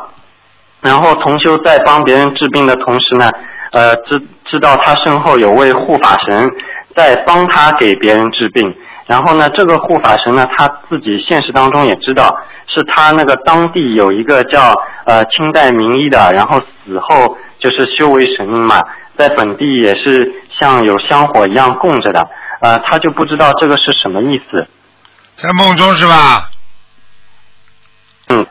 [0.79, 3.31] 然后同修在帮别人治病的同时呢，
[3.71, 6.51] 呃，知知道他身后有位护法神
[6.95, 8.77] 在帮他给别人治病。
[9.07, 12.29] 然后呢，这个护法神呢，他自己现实当中也知道，
[12.67, 18.83] 是他那个当地有一个叫呃清代名医的，然后死后就是修为神明嘛，
[19.17, 22.27] 在本地也是像有香火一样供着的，
[22.61, 24.67] 呃，他就不知道这个是什么意思。
[25.35, 26.49] 在梦中是吧？
[28.27, 28.45] 嗯。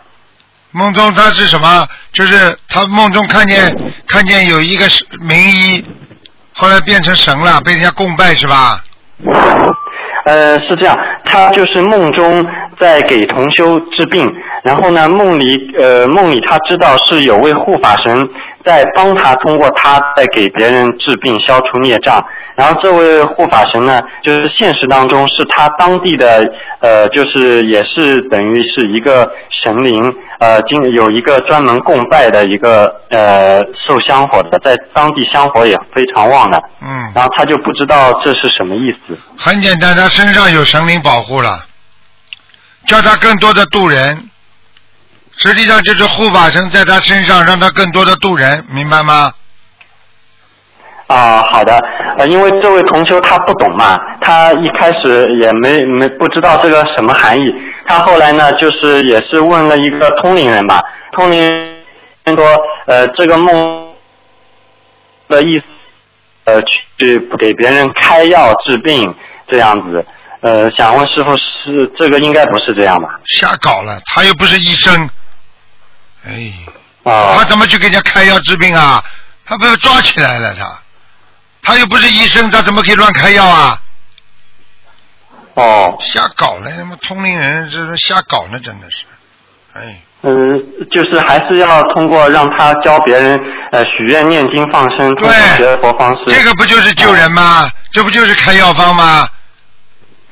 [0.70, 1.86] 梦中他是什么？
[2.12, 4.86] 就是他梦中看见看见有一个
[5.20, 5.84] 名医，
[6.54, 8.82] 后来变成神了，被人家供拜是吧？
[10.26, 12.44] 呃，是这样，他就是梦中
[12.80, 14.28] 在给同修治病，
[14.64, 18.28] 然后呢，梦里呃梦里他知道是有位护法神
[18.66, 22.20] 在帮他，通过他在给别人治病，消除孽障。
[22.56, 26.42] 然后这位护法神呢，就是现实当中是他当地的
[26.80, 29.30] 呃，就是也是等于是一个
[29.62, 36.60] 神灵，呃，经有一个专门供拜的一个呃受香火的，在当地香火也非常旺的。
[36.82, 37.12] 嗯。
[37.14, 39.16] 然后他就不知道这是什么意思。
[39.38, 41.60] 很简单，他身上有神灵保护了，
[42.86, 44.28] 叫他更多的渡人。
[45.36, 49.32] 实际上就是护法神在他身上，让他更多的渡人，明白吗？
[51.08, 51.78] 啊，好的，
[52.18, 57.42] 呃，因为这位同修他不懂嘛，他一开始也没没不知道这个什么含义，
[57.86, 61.40] 他后来呢，就是也是问了一个通灵人吧，通灵
[62.24, 62.44] 人说，
[62.86, 63.92] 呃，这个梦
[65.28, 65.64] 的意思，
[66.46, 69.14] 呃，去给别人开药治病
[69.46, 70.04] 这样子，
[70.40, 73.20] 呃，想问师傅是这个应该不是这样吧？
[73.26, 75.08] 瞎搞了，他又不是医生，
[76.28, 76.52] 哎，
[77.10, 79.02] 啊，他怎么去给人家开药治病啊？
[79.44, 80.78] 他被抓起来了，他，
[81.62, 83.80] 他又不是医生，他怎么可以乱开药啊？
[85.54, 89.04] 哦，瞎搞了，他妈通灵人这是瞎搞呢，真的是，
[89.74, 90.32] 哎，嗯，
[90.90, 93.40] 就是还是要通过让他教别人
[93.72, 96.24] 呃许愿、念经、放生，通过学佛方式。
[96.26, 97.70] 这个不就是救人吗？
[97.92, 99.28] 这不就是开药方吗？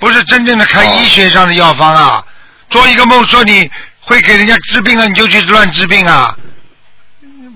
[0.00, 2.22] 不是真正的开医学上的药方啊！
[2.68, 3.70] 做一个梦说你
[4.06, 6.36] 会给人家治病了，你就去乱治病啊！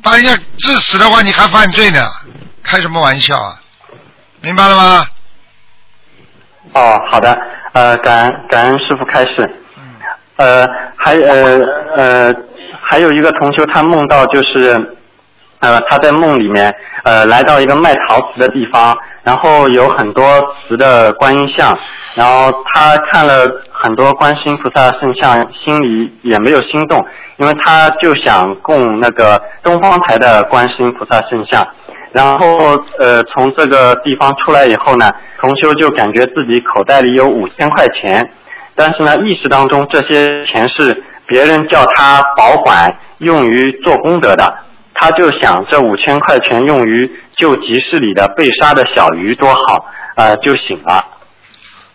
[0.02, 2.08] 把人家治死的话，你还犯罪呢？
[2.62, 3.61] 开什么玩笑啊？
[4.40, 5.06] 明白了吗？
[6.72, 7.38] 哦，好的，
[7.72, 9.64] 呃，感恩感恩师傅开始。
[10.37, 11.58] 呃，还呃
[11.96, 12.34] 呃，
[12.88, 14.97] 还有一个同修，他梦到就是，
[15.61, 20.25] 呃，他在梦里面呃来到一个卖陶瓷的地方，然后有很多
[20.66, 21.77] 瓷的观音像，
[22.14, 27.05] 然后他看了很多观世音菩萨圣像，心里也没有心动，
[27.38, 31.66] 因为他就想供那个东方台的观世音菩萨圣像。
[32.11, 38.31] 然后呃，从这个地方出来以后呢，同修就感觉自己口袋里有五千块钱，
[38.75, 44.55] 但是呢，意识当中这些钱是别人叫他保管用于做功德的，
[45.00, 51.04] 他就想这五千块钱用于救集市里的被杀的小鱼多好，呃，就醒了。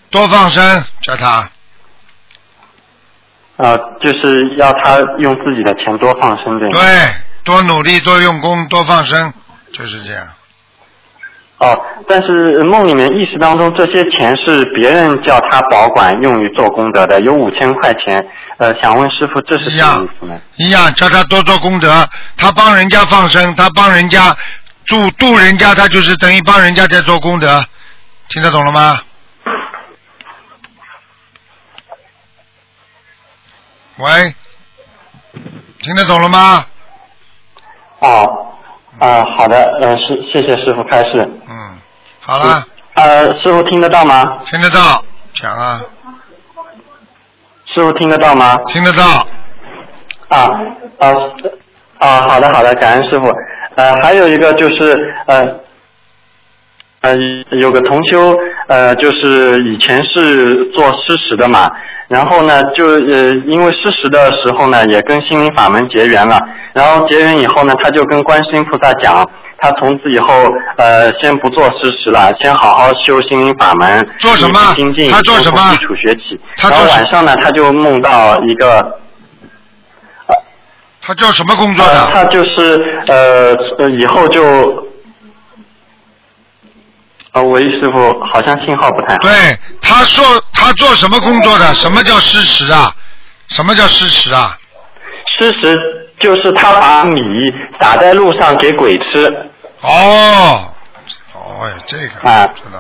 [0.10, 1.50] 多放生，叫他
[3.58, 6.80] 呃，就是要他用自己的钱多放生对吗？
[6.80, 7.14] 对，
[7.44, 9.34] 多努力，多用功，多放生，
[9.72, 10.28] 就是这样。
[11.64, 20.42] 哦，但是梦里面意识当中这些钱是别人叫他保管用于做功德的，有五千块钱，呃，想问师傅这是什么意思呢？
[20.58, 24.36] 一样，叫他多做功德，他帮人家放生，他帮人家
[24.86, 27.64] 助度人家，他就是等于帮人家在做功德，
[28.28, 29.00] 听得懂了吗？
[34.00, 34.36] 喂，
[35.80, 36.66] 听得懂了吗？
[38.00, 38.50] 哦，
[39.00, 41.30] 啊、好的，呃，是谢谢师傅开示。
[42.24, 44.24] 嗯，好了，呃，师傅听得到吗？
[44.50, 45.82] 听得到，讲啊，
[47.66, 48.56] 师傅听得到吗？
[48.68, 49.04] 听得到，
[50.30, 50.50] 啊
[51.00, 51.14] 啊
[52.00, 53.28] 啊，好的好的，感恩师傅。
[53.76, 55.44] 呃，还有一个就是呃
[57.02, 57.18] 呃，
[57.60, 61.70] 有个同修呃，就是以前是做施食的嘛，
[62.08, 66.40] 然后呢，就呃，因为施食的时候呢，也跟心灵法门结缘了，
[66.72, 69.30] 然后结缘以后呢，他就跟观世音菩萨讲。
[69.58, 70.34] 他从此以后，
[70.78, 76.40] 呃，先不做施食了，先好好修心灵法门，做什么一精进，他做什么从基础学起。
[76.58, 79.00] 然后他做什晚上呢，他就梦到一个
[81.02, 82.12] 他叫什么工作呃，的？
[82.12, 84.44] 他就是呃呃，以后就，
[87.34, 89.20] 呃，喂，师傅，好像信号不太好。
[89.20, 89.32] 对，
[89.82, 91.74] 他说他做什么工作的？
[91.74, 92.94] 什么叫诗词啊？
[93.50, 94.58] 什么叫诗词啊？
[95.38, 97.22] 事实就是他把米
[97.82, 99.28] 撒在路上给鬼吃
[99.82, 100.72] 哦，
[101.36, 102.80] 哦，这个啊知道。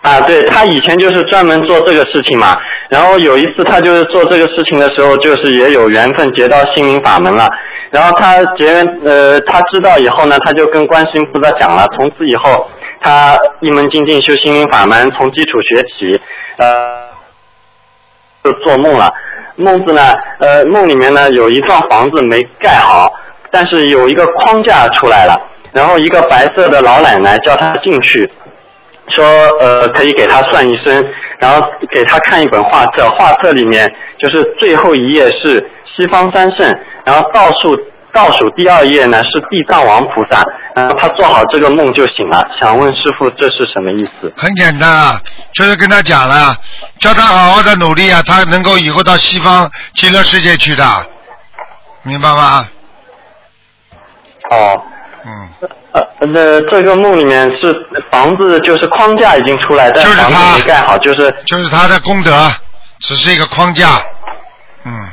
[0.00, 2.58] 啊，对他以前就是专门做这个事情嘛。
[2.88, 7.46] 然后有一次他就是做这个事情的时候，就是也有缘分结到心灵法门了。
[7.90, 12.66] 然后他结缘呃，他知道以后呢，他就跟观世音菩萨讲了，从此以后
[13.02, 16.18] 他一门精进修心灵法门，从基础学起，
[16.56, 17.10] 呃，
[18.42, 19.12] 就做梦了。
[19.60, 20.02] 梦子呢，
[20.38, 23.12] 呃，梦里面呢有一幢房子没盖好，
[23.50, 25.38] 但是有一个框架出来了，
[25.72, 28.30] 然后一个白色的老奶奶叫他进去，
[29.08, 29.24] 说
[29.60, 31.04] 呃可以给他算一生，
[31.38, 33.86] 然后给他看一本画册，画册里面
[34.18, 35.64] 就是最后一页是
[35.96, 37.76] 西方三圣，然后倒数
[38.12, 40.42] 倒数第二页呢是地藏王菩萨，
[40.74, 44.32] 然后他做好这个梦就醒了，想问师傅这是什么意思？
[44.36, 45.20] 很简单啊，
[45.54, 46.54] 就是跟他讲了，
[46.98, 50.84] 叫他好好的努力啊，他能够以后到西方极乐世界去的，
[52.02, 52.66] 明白吗？
[54.50, 54.82] 哦。
[55.22, 57.76] 嗯，呃，那这个梦里面是
[58.10, 62.50] 房子，就是框架已经出来，但房就是他子没盖好，就是就是他的功德，
[63.00, 64.00] 只是一个框架。
[64.86, 65.08] 嗯，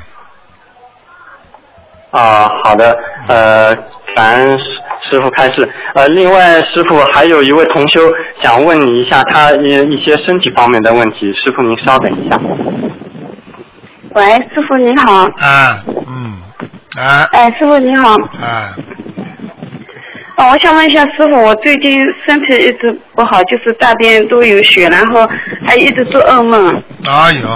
[2.17, 3.75] 啊，好的，呃，
[4.15, 4.65] 感恩师
[5.09, 5.69] 师傅开示。
[5.93, 8.01] 呃，另外师傅还有一位同修
[8.41, 12.39] 想问你一下他一一些身体方面的问题，师傅您稍等一下。
[14.15, 15.25] 喂，师傅您好。
[15.25, 15.77] 啊，
[16.07, 16.41] 嗯，
[16.99, 18.15] 啊哎，师傅您好。
[18.41, 18.73] 啊，
[20.37, 25.27] 哦，我想问一下师傅，我最近身体一直不好，就是大便都有血，然后
[25.63, 26.81] 还一直做噩梦。
[27.07, 27.47] 哎呦，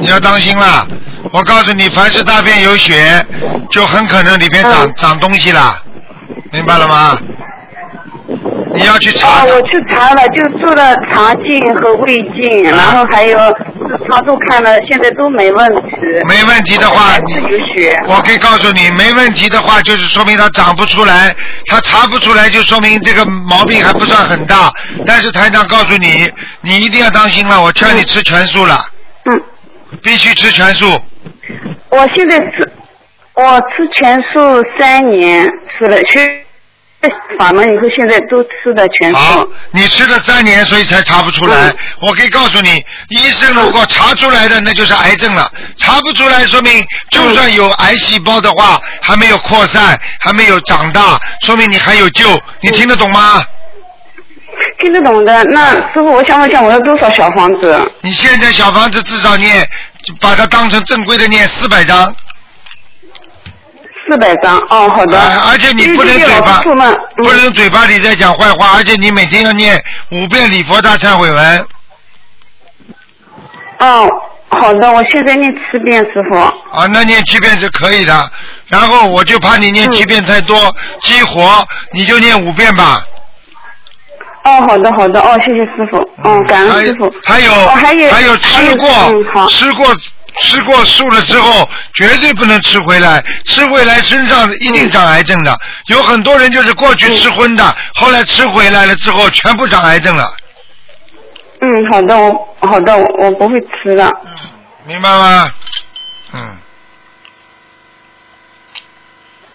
[0.00, 0.86] 你要当心啦！
[1.32, 3.24] 我告诉你，凡是大便有血，
[3.70, 5.76] 就很可能里面长、嗯长东西了，
[6.52, 7.18] 明白了吗？
[8.74, 13.38] 你要去查哦，我去查了，就做了肠镜和胃镜，然后还有
[14.08, 15.82] 超度看了，现在都没问题。
[16.28, 17.98] 没问题的话还，是有血。
[18.06, 21.34] 我可以告诉你，没问题的话，就是说明它长不出来，
[21.66, 24.72] 它查不出来，就说明这个毛病还不算很大。
[25.04, 28.86] 但是台长告诉你，你一定要当心了，我劝你吃全素了，
[29.24, 29.40] 嗯，
[30.02, 31.00] 必须吃全素。
[31.90, 32.70] 我现在是，
[33.34, 36.44] 我吃全素三年，吃了去
[37.38, 41.72] 法门以后，现在都吃的全好素。，你吃了三年，所以才查不出来。
[42.00, 52.28] 我可以告诉你，医生如果查出来的，那就是癌症了；查不出来，说明就算有癌细胞的话，还没有扩散，还没有长大，说明你还有救。
[52.60, 53.42] 你听得懂吗？
[54.80, 55.44] 听得懂的。
[55.44, 57.80] 那师傅，我想问一下，我要多少小房子？
[58.00, 59.68] 你现在小房子至少念，
[60.20, 62.14] 把它当成正规的念四百张。
[64.08, 64.56] 四百张。
[64.68, 65.18] 哦，好的。
[65.20, 71.66] 啊而且你不能嘴巴不能嘴巴里在讲坏话，而且你每天要念五遍礼佛大忏悔文。
[73.80, 74.08] 哦，
[74.48, 76.36] 好的，我现在念七遍，师傅。
[76.36, 78.30] 啊，那念七遍是可以的。
[78.66, 83.02] 然后我就怕你念七遍太多，激活，你就念五遍吧。
[84.44, 87.12] 哦，好的，好的，哦，谢谢师傅，嗯，感恩师傅。
[87.24, 88.88] 还有哦还有还有吃过
[89.48, 89.86] 吃过
[90.38, 95.54] 吃过素了之后，绝对不能吃回来，吃回来身上一定长癌症的。
[95.88, 97.64] 有很多人就是过去吃荤的，
[97.94, 100.24] 后来吃回来了之后，全部长癌症了，
[101.60, 104.10] 嗯，好的，我好的，我我不会吃的。
[104.86, 105.50] 明白吗？
[106.32, 106.56] 嗯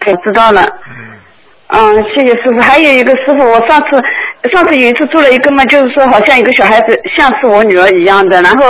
[0.06, 0.62] 我知道了。
[1.70, 2.60] 嗯，谢谢师傅。
[2.62, 3.88] 还有一个师傅，我上次
[4.52, 8.66] 上次有一次做了一个梦，就是说好像一个小孩子像是我女儿一样的，然后、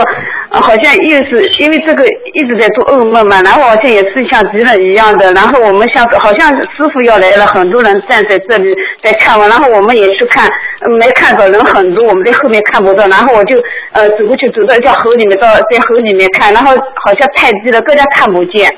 [0.52, 8.72] 好像又是因为这个一直在做噩梦嘛，然后好像也是像敌人一样的，然后我们像好像师傅要来了，很多人站在这里
[9.02, 10.48] 在看我，然后我们也去看，
[11.00, 13.58] 没看到人很多，我们在后面看不到，然后我就
[13.94, 16.72] 呃走过去走到一条河里面，到在河里面看，然后
[17.04, 18.70] 好像太低了，更加看不见。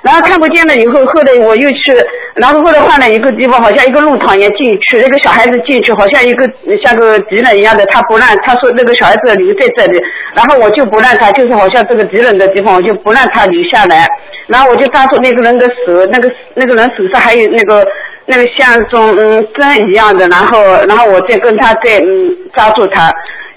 [0.00, 1.92] 然后看不见了以后，后来我又去，
[2.36, 6.48] 然后后来换了一个地方，好像一个弄堂也进去，那个小孩子进去，好像一个
[6.82, 10.00] 像个敌人一样的，他不让，他说那个小孩子留在这里，
[10.34, 14.08] 然后我就不让他，就是好像这个敌人的地方，我就不让他留下来，
[14.46, 17.84] 然后我就抓住那个人的手，那个那个人手上还有那个
[18.26, 23.12] 那个像种嗯针一样的，然后然后我再跟他再嗯抓住他，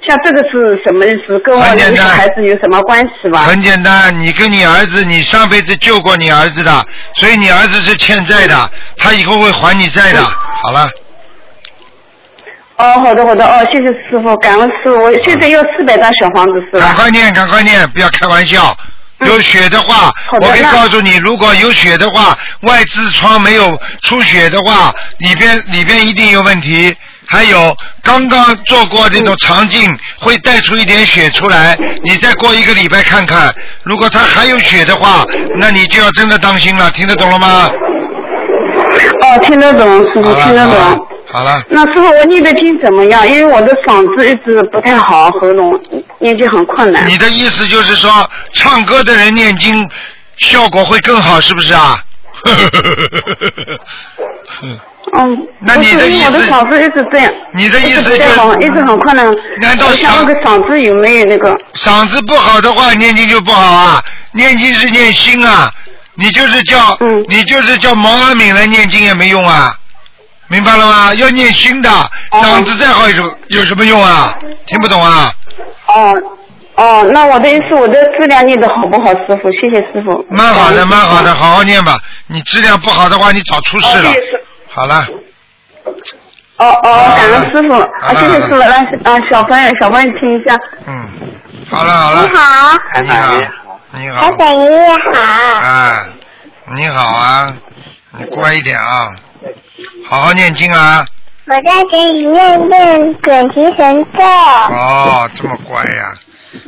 [0.07, 1.38] 像这个是什么意思？
[1.39, 3.39] 跟我那个小孩子有什么关系吗？
[3.39, 6.71] 很简单，你跟你儿子，你上辈子救过你儿子的，
[7.15, 8.55] 所以你儿子是欠债的，
[8.97, 10.19] 他以后会还你债的。
[10.63, 10.89] 好了，
[12.82, 16.88] 哦，好的好的，哦，谢谢师傅，感恩师傅，我现在要四百张小房子是吧？
[16.88, 18.75] 赶快念，赶快念，不要开玩笑。
[19.27, 26.95] 有血的话，嗯的我可以告诉你，如果有血的话，外痔疮没有出血的话，里边里边一定有问题。
[27.27, 27.73] 还有
[28.03, 29.88] 刚刚做过这种肠镜，
[30.19, 31.77] 会带出一点血出来。
[32.03, 33.53] 你再过一个礼拜看看，
[33.84, 35.23] 如果他还有血的话，
[35.59, 36.89] 那你就要真的当心了。
[36.91, 37.69] 听得懂了吗？
[39.21, 41.07] 哦，听得懂，师傅听得懂。
[41.32, 43.27] 好了，那师傅，我念的经怎么样？
[43.27, 45.79] 因为我的嗓子一直不太好，喉咙
[46.19, 47.07] 念经很困难。
[47.07, 49.73] 你的意思就是说，唱歌的人念经
[50.39, 51.99] 效果会更好，是不是啊？
[55.13, 59.25] 嗯， 那你的意思我的嗓子一直这样，你的意思就是一直很困难。
[59.61, 61.55] 难道我想那个嗓子有没有那个？
[61.75, 64.03] 嗓子不好的话，念经就不好啊。
[64.34, 65.71] 念经是念心啊，
[66.15, 69.73] 你就是叫、嗯你就是叫毛阿敏来念经也没用啊，
[70.52, 71.14] 明白了吗？
[71.16, 74.38] 要念心的，哦嗓子再好有什有什么用啊？
[74.68, 75.32] 听不懂啊？
[75.88, 76.14] 哦
[76.76, 79.49] 哦，那我的意思，我的质量念的好不好，师傅？
[79.54, 80.26] 谢谢师傅。
[80.30, 81.97] 蛮好的，蛮好的，好好念吧。
[82.28, 84.12] 你质量不好的话，你早出事了。
[84.68, 85.08] 好了，
[86.58, 90.58] 哦哦，感恩师傅，好啊，谢谢师傅，让啊小朋友小朋友听一下。
[90.86, 91.08] 嗯，
[91.70, 92.24] 好了好了。
[92.24, 95.22] 你好，你好，你好台，长爷爷好。
[95.22, 96.06] 啊，
[96.76, 97.54] 你好啊，
[98.18, 99.08] 你乖一点啊，
[100.07, 101.05] 好好念经啊。
[101.47, 104.23] 我在给你念念准提神咒。
[104.23, 106.13] 哦，这么乖呀、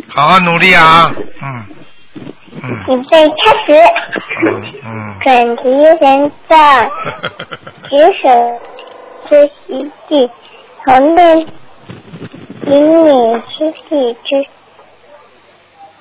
[0.10, 1.12] 好好努力啊，
[1.42, 1.66] 嗯，
[2.64, 3.34] 嗯预备开
[3.66, 3.74] 始，
[4.48, 4.50] 嗯
[4.84, 5.64] 嗯，准提
[6.00, 6.56] 神咒，
[7.90, 7.92] 举
[8.22, 8.24] 手
[9.30, 10.30] 知悉地，
[10.86, 11.40] 红灯
[12.68, 14.50] 引你知地之。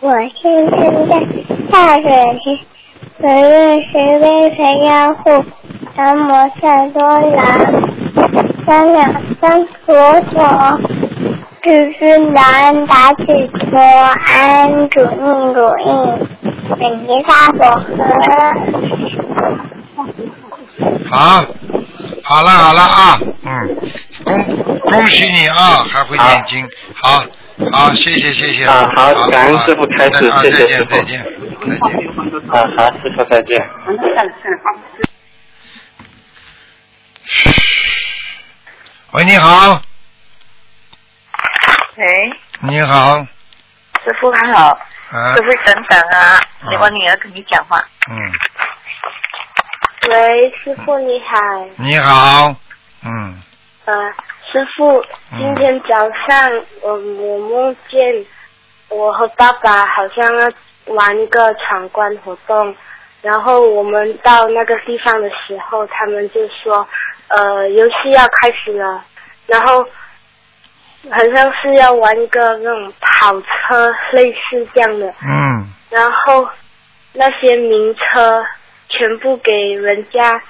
[0.01, 1.11] 我现身在
[1.71, 2.03] 大水
[2.43, 2.59] 前，
[3.19, 3.89] 本愿十
[4.21, 5.45] 杯垂腰护，
[5.97, 6.29] 南无
[6.61, 7.43] 赛多兰，
[8.67, 9.03] 三两
[9.41, 10.81] 三左左。
[11.63, 13.25] 至知难达至
[13.71, 15.89] 多安主应主应，
[16.77, 17.95] 本提萨所合。
[21.09, 21.45] 好，
[22.25, 23.77] 好了好了啊，嗯，
[24.25, 24.45] 恭
[24.81, 26.69] 恭喜你啊，还会念经，
[27.01, 27.23] 好，
[27.71, 31.61] 好，谢谢谢谢，啊好感恩师傅开示啊谢谢再见师傅。
[31.61, 32.01] 再见
[32.31, 32.51] 再见。
[32.51, 33.69] 啊，好，师傅再见。
[39.13, 39.81] 喂，你好，
[41.97, 42.05] 喂，
[42.61, 43.27] 你好，
[44.03, 44.79] 师傅好，
[45.11, 45.35] 啊。
[45.37, 47.79] 师，傅等等啊，给我女儿跟你讲话。
[48.11, 48.17] 嗯，
[50.11, 51.37] 喂，师傅你好，
[51.77, 52.57] 你好，
[53.05, 53.43] 嗯，
[53.85, 53.93] 呃，
[54.53, 55.39] 师傅，嗯。
[55.39, 58.27] 今天早上我我梦见
[58.91, 60.49] 我和爸爸好像要
[60.95, 62.77] 玩一个闯关活动，
[63.23, 66.87] 然后我们到那个地方的时候，他们就说，
[67.29, 69.03] 呃，游戏要开始了，
[69.47, 69.83] 然后
[71.11, 76.47] 好像是要玩一个那种跑车类似这样的，嗯，然后
[77.15, 78.45] 那些名车
[78.91, 80.43] 全部给人家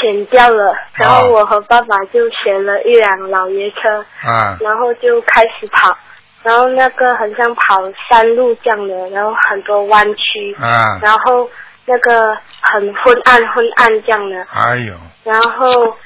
[0.00, 5.96] 选掉了，然后我和爸爸就选了一辆老爷车，啊，然后就开始跑，
[6.42, 11.48] 然后那个很像跑山路这样的，然后很多弯曲，啊，然后
[11.84, 14.94] 那个很昏暗昏暗这样的，哎呦，
[15.24, 15.96] 然后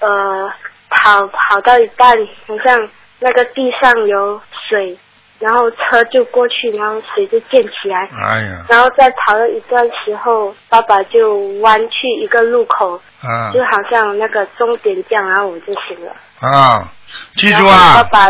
[0.00, 0.52] 呃
[0.90, 2.12] 跑跑到一半，
[2.46, 2.88] 好像
[3.20, 4.98] 那个地上有水，
[5.38, 13.52] 然后车就过去，然后水就溅起来，哎呀，然后再跑了一段时候，爸爸就弯去一个路口，啊。
[13.52, 16.12] 就好像那个终点这样，然后我就醒了。
[16.40, 16.92] 啊，
[17.36, 18.26] 记住啊，爸爸，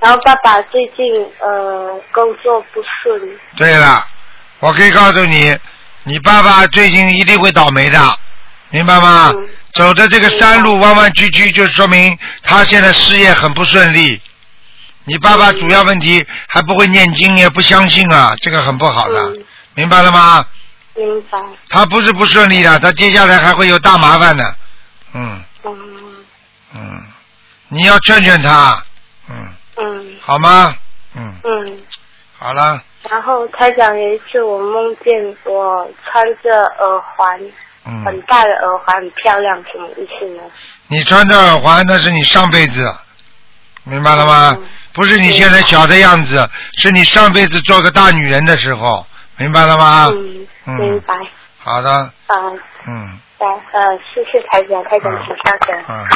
[0.00, 4.04] 然后爸爸最近呃工作不顺，对了，
[4.60, 5.56] 我可以告诉你，
[6.04, 7.98] 你爸爸最近一定会倒霉的，
[8.70, 9.32] 明白吗？
[9.36, 9.48] 嗯。
[9.74, 14.20] 走的这个山路弯弯曲曲，就说明他现在事业很不顺利。
[15.04, 19.44] 你爸爸主要问题还不会念经，也不相信啊，这个很不好的，嗯
[19.74, 20.44] 明白了吗？
[20.94, 21.38] 明白？
[21.70, 24.44] 他不是不顺利的，他接下来还会有大麻烦的。
[25.14, 25.74] 嗯嗯
[26.74, 27.02] 嗯，
[27.68, 28.84] 你要劝劝他，
[29.30, 30.74] 嗯，嗯好吗？
[31.16, 31.78] 嗯，嗯。
[32.38, 36.50] 好了，然后台长有一次我梦见我穿着
[36.84, 37.40] 耳环，
[37.86, 40.42] 嗯，很大的耳环，很漂亮，什么意思呢？
[40.88, 42.94] 你穿着耳环那是你上辈子，
[43.84, 44.56] 明白了吗？
[44.60, 50.08] 嗯不是你现在小的样子，是你上辈子做个大女人的时候，明白了吗？
[50.12, 51.14] 嗯，嗯明白。
[51.58, 52.34] 好的，啊，
[52.86, 55.84] 嗯来呃，谢谢台长，台长请稍等。
[55.88, 56.06] 嗯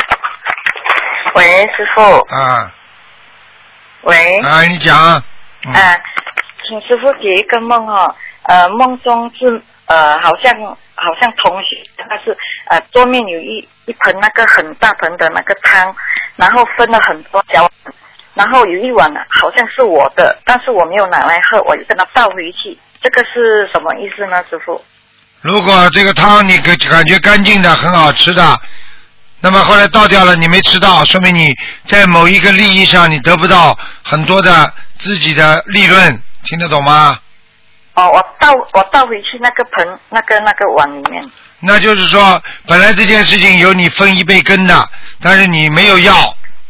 [1.35, 2.01] 喂，师傅。
[2.35, 2.73] 啊
[4.03, 4.39] 喂。
[4.41, 5.23] 啊，你讲，
[5.65, 6.01] 嗯啊，
[6.67, 8.15] 请师傅解一个梦哦。
[8.45, 10.53] 呃，梦中是呃，好像
[10.95, 11.77] 好像同学，
[12.09, 12.37] 他是
[12.69, 15.95] 呃，桌面有一一盆那个很大盆的那个汤，
[16.37, 17.71] 然后分了很多小碗，
[18.37, 22.79] 然后有一碗呢好像是我的，但是我没有拿来喝，我就跟他倒回去。
[23.03, 24.85] 这个是什么意思呢，师傅？
[25.41, 28.61] 如果这个汤你感感觉干净的，很好吃的，
[29.41, 31.55] 那么后来倒掉了，你没吃到，说明你
[31.87, 37.19] 在某一个利益上你得不到很多的自己的利润，听得懂吗？
[37.95, 41.25] 哦，我倒我倒回去那个盆那个那个碗里面。
[41.61, 44.91] 那就是说，本来这件事情有你分一杯羹的，
[45.23, 46.13] 但是你没有要，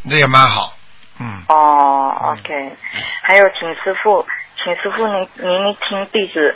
[0.09, 0.76] 这也蛮好。
[1.19, 2.73] 嗯，哦，OK，
[3.23, 4.27] 还有请师傅，
[4.62, 6.55] 请师傅您您听弟子，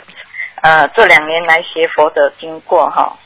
[0.61, 3.17] 呃，这两年来学佛的经过哈，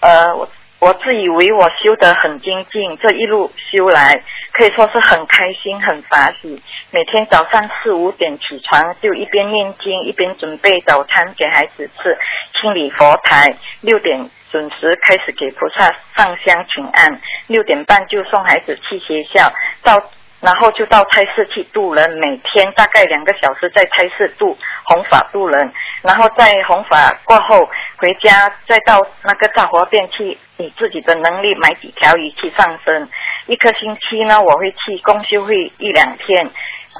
[0.00, 4.22] 呃，我我自以为我修得很精进，这一路修来
[4.52, 12.16] 可以说是很开心很法喜，每天早上四五点起床，就一边念经一边准备早餐给孩子吃，
[12.58, 20.00] 清理佛台，六点准时开始给菩萨上香请安，六点半就送孩子去学校，到
[20.40, 25.72] 然后就到菜市去渡人，每天大概两个小时在菜市渡弘法渡人，
[26.02, 27.68] 然后在弘法过后
[27.98, 33.08] 回家，再到那个杂货店去以自己的能力买几条鱼去上身。
[33.46, 36.50] 一个星期呢，我会去公修会一两天，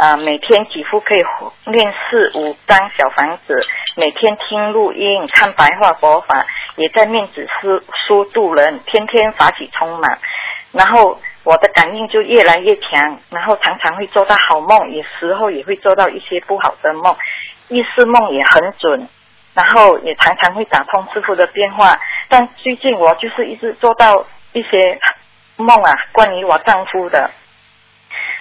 [0.00, 1.22] 呃，每天几乎可以
[1.66, 3.54] 练四五张小房子，
[3.96, 6.44] 每天听录音、看白话佛法，
[6.76, 10.18] 也在面子书书度人，天天法喜充满。
[10.72, 11.18] 然后
[11.48, 17.16] 我的感应就越来越强，然后常常会做到好梦，有时候也会做到一些不好的梦，
[17.68, 19.08] 意识梦也很准，
[19.54, 21.98] 然后也常常会打通师傅的电话。
[22.28, 25.00] 但最近我就是一直做到一些
[25.56, 27.30] 梦啊，关于我丈夫的。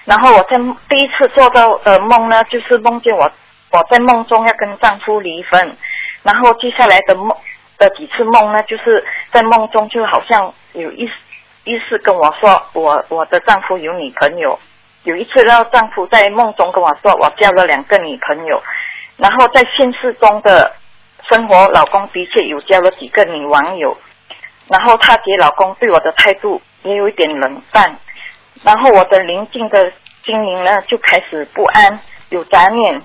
[0.04, 0.58] 然后我在
[0.90, 3.32] 第一次做到的梦呢，就是梦见我
[3.72, 5.78] 我在梦中要跟丈夫离婚，
[6.24, 7.34] 然后接下来的梦
[7.78, 11.14] 的几次梦呢，就是在梦中就好像有意识
[11.68, 14.58] 意思跟我说，我我的丈夫有女朋友。
[15.04, 18.64] 有一次让，丈夫在梦中跟我说，我交了两个女朋友。
[19.18, 20.74] 然后在现实中的
[21.30, 23.98] 生活，老公的确有交了几个女网友。
[24.70, 27.98] 然后她姐老公对我的态度也有一点冷淡。
[28.64, 29.92] 然后我的灵境的
[30.26, 32.00] 经营呢，就开始不安，
[32.30, 33.02] 有杂念。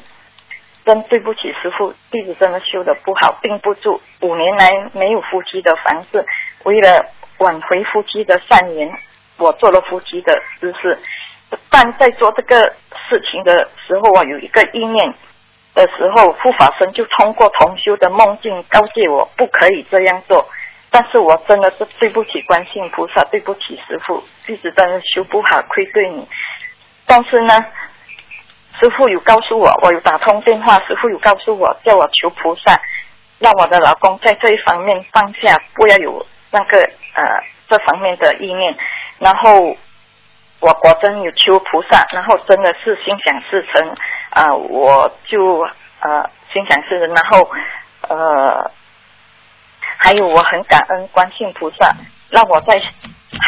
[0.85, 4.01] 真对不起师傅，弟子真的修的不好，定不住。
[4.23, 6.27] 五年来没有夫妻的房子，
[6.65, 7.07] 为了
[7.43, 8.91] 挽回夫妻的善缘，
[9.37, 10.99] 我做了夫妻的姿势。
[11.69, 12.75] 但在做这个
[13.09, 15.13] 事情的时候，我有一个意念
[15.75, 20.49] 的时候，护法神就通过同修的梦境告诫我不可以这样做。
[20.91, 26.29] 但是我真的是对不起观世音菩萨，对不起师傅，弟子真的修不好，愧对你。
[27.07, 27.55] 但是呢，
[28.79, 32.79] 师傅有告诉我，我有打通电话，师傅有告诉我，叫我求菩萨，
[33.39, 38.77] 让我的老公在这一方面放下，不要有那个呃这方面的意念。
[39.19, 39.77] 然后
[40.61, 43.95] 我果真有求菩萨，然后真的是心想事成
[44.31, 45.61] 啊、我就
[46.01, 47.51] 呃心想事成，然后
[48.09, 48.71] 呃
[49.99, 51.95] 还有我很感恩观世菩萨，
[52.31, 52.81] 让我在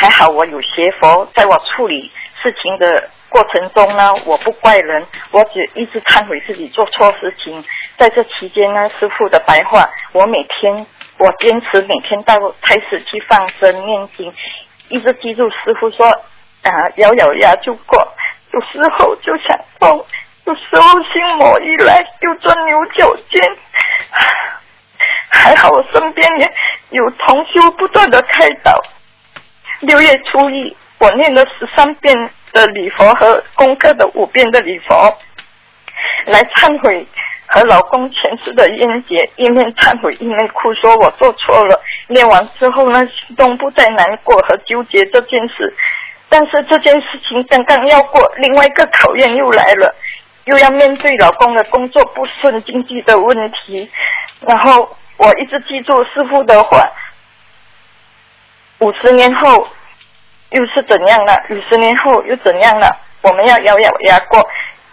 [0.01, 7.65] 还好我有学佛，在我处理事情的过程中呢，我不怪人，我只一直忏悔自己做错事情。
[7.97, 10.87] 在这期间呢，师傅的白话，我每天
[11.19, 14.33] 我坚持每天到开始去放生念经，
[14.89, 17.99] 一直记住师傅说啊，咬咬牙就过，
[18.53, 20.05] 有时候就想动，
[20.45, 23.41] 有时候心魔一来又钻牛角尖。
[25.31, 26.53] 还好我身边也
[26.91, 28.81] 有同修不断的开导。
[29.81, 35.17] 六月初一，我念了十三遍的礼佛和功课的五遍的礼佛，
[36.27, 37.07] 来忏悔
[37.55, 41.81] 和老公前世的冤结，一面忏悔一面哭，说我做错了。
[42.09, 45.73] 念完之后呢，心中不再难过和纠结这件事，
[46.29, 49.95] 但是这件事情刚刚要过，另外一个考验又来了，
[50.47, 53.89] 又要面对老公的工作不顺、经济的问题，
[54.41, 56.83] 然后我一直记住师傅的话。
[58.81, 59.69] 五十年后
[60.51, 61.39] 又是怎样了？
[61.51, 62.89] 五十年后又怎样了？
[63.23, 64.45] 我们要咬咬牙过，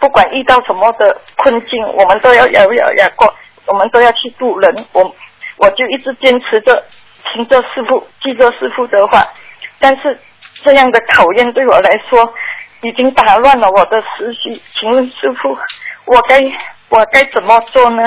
[0.02, 3.32] 不管遇到什么的困境，我们都要咬咬牙过，
[3.66, 4.84] 我们都要去渡人。
[4.92, 5.14] 我
[5.58, 6.82] 我就一直坚持着，
[7.32, 9.24] 听着师傅，记着师傅的话。
[9.78, 10.18] 但是
[10.64, 12.34] 这样的考验对我来说，
[12.80, 14.60] 已经打乱了我的思绪。
[14.74, 15.56] 请问师傅，
[16.06, 16.40] 我该
[16.88, 18.02] 我该怎么做呢？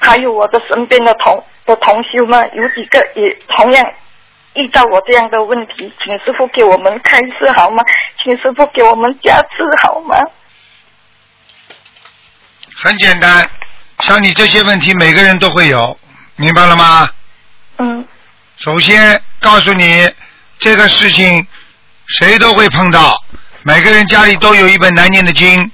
[0.00, 3.84] 还有我的身边的同的同修们，有几个也同样。
[4.54, 7.82] 遇到我这样的问题，请师傅给我们开示好吗？
[8.22, 9.48] 请师傅给我们加持
[9.82, 10.16] 好吗？
[12.82, 13.48] 很简单，
[14.00, 15.98] 像你这些问题，每个人都会有，
[16.36, 17.10] 明白了吗？
[17.78, 18.06] 嗯。
[18.56, 20.10] 首先告诉你，
[20.58, 21.46] 这个事情
[22.06, 23.22] 谁都会碰到，
[23.64, 25.70] 每个人家里都有一本难念的经。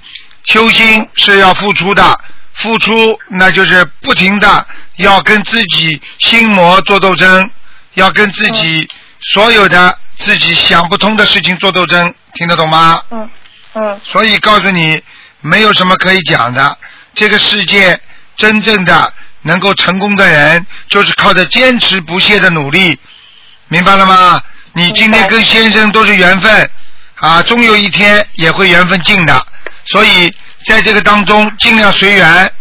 [0.46, 2.20] 修心是要付出的，
[2.54, 7.48] 付出那就是不停的要跟自己心魔做斗争。
[7.94, 8.86] 要跟自己
[9.20, 13.00] 所有的自己想不通的事情做斗争，听得懂吗？
[13.10, 13.30] 嗯
[13.72, 14.00] 嗯。
[14.04, 15.00] 所以告诉你，
[15.40, 16.76] 没有什么可以讲的。
[17.16, 17.98] 这个世界
[18.36, 19.12] 真正的
[19.42, 22.96] 能够成功的人，就是靠着坚持不懈的努力，
[23.68, 24.40] 明白了吗？
[24.74, 26.70] 你今天跟先生都是缘分
[27.14, 29.46] 啊，终有一天也会缘分尽的。
[29.86, 30.30] 所以
[30.66, 32.52] 在这个当中，尽量随缘，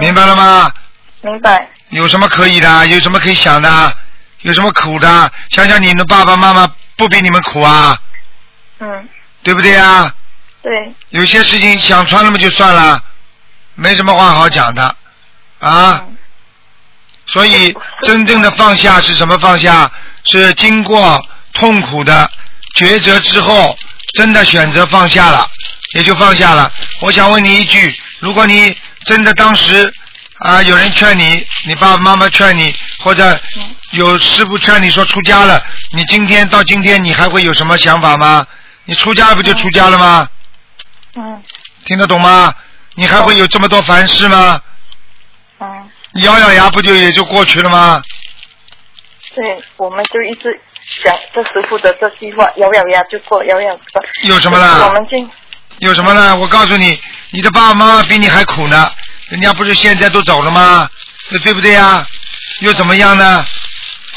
[0.00, 0.72] 明白了吗？
[1.20, 1.68] 明白。
[1.90, 2.86] 有什么可以的？
[2.86, 3.94] 有什么可以想的？
[4.40, 5.30] 有什么苦的？
[5.50, 8.00] 想想你的爸爸妈妈不比你们苦啊？
[8.78, 9.08] 嗯。
[9.42, 10.10] 对不对啊？
[10.62, 10.72] 对。
[11.10, 13.02] 有些事情想穿了嘛就算了，
[13.78, 14.94] 没什么话好讲的
[15.60, 16.04] 啊。
[17.26, 19.90] 所以真正的放下是什么放下？
[20.24, 21.24] 是经过
[21.54, 22.30] 痛苦的
[22.74, 23.76] 抉择之后，
[24.14, 25.48] 真的选择放下了，
[25.94, 26.70] 也就放下了。
[27.00, 29.92] 我想问你一句：如果你真的当时。
[30.40, 30.62] 啊！
[30.62, 33.40] 有人劝你，你爸爸妈妈劝你，或者
[33.90, 35.60] 有师傅劝你说出家了，
[35.90, 38.46] 你今天到今天你还会有什么想法吗？
[38.84, 40.28] 你出家不就出家了吗？
[41.16, 41.42] 嗯。
[41.86, 42.54] 听得懂吗？
[42.98, 44.60] 你还会有这么多烦事吗？
[45.60, 45.88] 嗯。
[46.14, 48.02] 你咬咬牙不就也就过去了吗？
[49.36, 50.60] 对，我们就一直
[51.04, 54.04] 讲这师傅的这句话，咬咬牙就过，咬咬过。
[54.22, 54.88] 有什么啦？
[54.88, 55.30] 我们进。
[55.78, 56.34] 有什么呢？
[56.34, 58.90] 我告诉你，你的爸爸妈妈比你还苦呢。
[59.28, 60.90] 人家不是现在都走了吗？
[61.28, 62.04] 那对不对呀？
[62.62, 63.44] 又怎么样呢？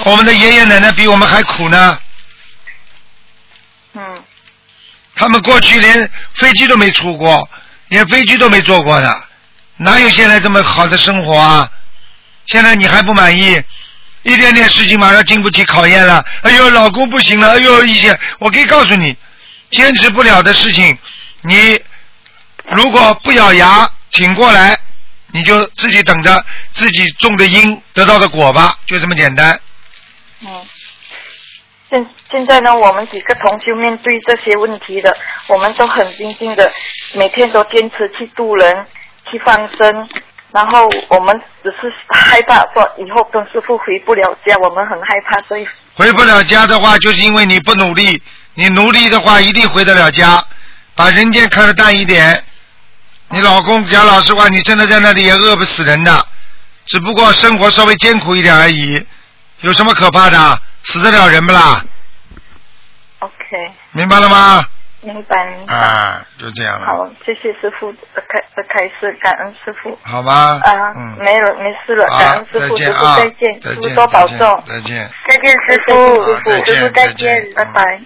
[0.06, 2.00] 我们的爷爷奶奶比我们还苦呢。
[3.94, 4.24] 嗯。
[5.14, 7.48] 他们过去连飞机都没出过，
[7.92, 9.24] 连飞机都没坐过的，
[9.76, 11.70] 哪有现在这么好的生活啊？
[12.46, 13.62] 现在你还不满意？
[14.24, 16.26] 一点点事情马上经不起考验了。
[16.42, 17.50] 哎呦，老公不行了。
[17.50, 19.14] 哎呦，一些我可以告诉你，
[19.72, 20.98] 坚持不了的事情，
[21.42, 21.78] 你
[22.78, 24.80] 如果不咬牙挺过来。
[25.34, 29.58] 你就自己等着自己种的因得到的果吧，就这么简单。
[30.42, 30.62] 嗯，
[31.92, 35.14] 现现在呢，我们几个同修面对这些问题的，
[35.48, 36.72] 我们都很静静的，
[37.16, 38.86] 每天都坚持去渡人，
[39.30, 40.10] 去放生，
[40.54, 48.24] 然后我们只是害怕说以后跟师傅回不了家，我们很害怕，所以回不了家的话，就是因为你不努力，
[48.54, 50.42] 你努力的话一定回得了家，
[50.96, 52.42] 把人间看得淡一点。
[53.28, 56.26] 你老公讲老实话，你真的在那里也饿不死人的，
[56.86, 59.06] 只不过生活稍微艰苦一点而已，
[59.62, 60.60] 有什么可怕的？
[60.84, 61.84] 死得了人不啦
[63.20, 63.72] ？OK。
[63.92, 64.66] 明白了吗？
[65.02, 65.46] 明白。
[65.46, 65.76] 明白。
[65.76, 66.88] 啊，就这样了。
[66.88, 69.98] 好，谢谢师傅的开的开始，感恩师傅。
[70.04, 70.60] 好吧。
[70.64, 75.08] 啊，嗯，没了，没事了，感恩师傅，师傅再见，师傅多保重，再见。
[75.30, 78.02] 再见，师傅，师傅，师傅再见，拜拜。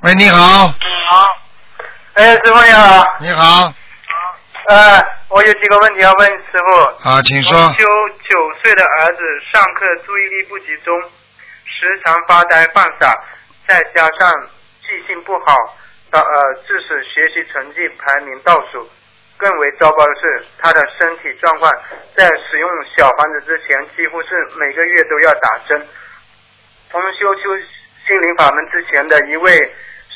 [0.00, 0.66] 喂，你好。
[0.68, 0.72] 你
[1.08, 1.26] 好。
[2.14, 3.06] 哎，师傅你好。
[3.20, 3.72] 你好。
[4.68, 7.08] 呃，我有几个问题要问师傅。
[7.08, 7.52] 啊，请说。
[7.76, 7.84] 修
[8.24, 9.22] 九岁的儿子
[9.52, 10.98] 上课注意力不集中，
[11.64, 13.14] 时常发呆犯傻，
[13.68, 14.32] 再加上
[14.80, 15.54] 记性不好，
[16.10, 18.88] 导呃致使学习成绩排名倒数。
[19.36, 21.70] 更为糟糕的是，他的身体状况
[22.16, 25.86] 在使用小房子之前，几乎是每个月都要打针。
[26.90, 27.54] 同修修
[28.06, 29.52] 心灵法门之前的一位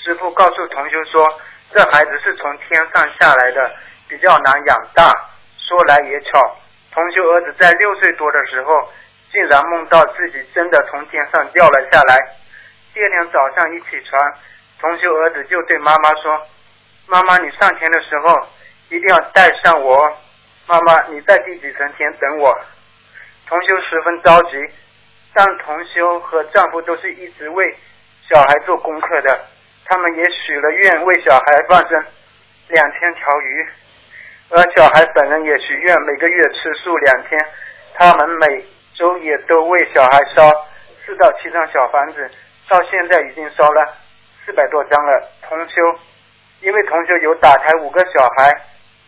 [0.02, 1.40] 师傅告诉同修说，
[1.70, 3.72] 这孩子是从天上下来的，
[4.12, 5.10] 比较难养大。
[5.56, 6.56] 说来也巧，
[6.92, 8.92] 同修儿子在六岁多的时候，
[9.32, 12.18] 竟然梦到自己真的从天上掉了下来。
[12.92, 14.34] 第二天早上一起床，
[14.80, 16.46] 同修儿子就对妈妈说
[17.08, 18.48] ：“妈妈，你上天的时候。”
[18.90, 20.18] 一定要带上我，
[20.66, 22.60] 妈妈，你在第几层天等我？
[23.48, 24.58] 同修十分着急，
[25.32, 27.74] 但同修和丈夫都是一直为
[28.28, 29.46] 小孩做功课的，
[29.86, 32.04] 他们也许了愿为小孩放生
[32.68, 33.66] 两千条鱼，
[34.52, 37.40] 而小孩本人也许愿每个月吃素两天，
[37.94, 38.62] 他们每
[38.94, 40.50] 周也都为小孩烧
[41.04, 42.30] 四到七张小房子，
[42.68, 43.96] 到现在已经烧了
[44.44, 45.26] 四百多张了。
[45.48, 45.82] 同修，
[46.60, 48.54] 因为同修有打胎五个小孩。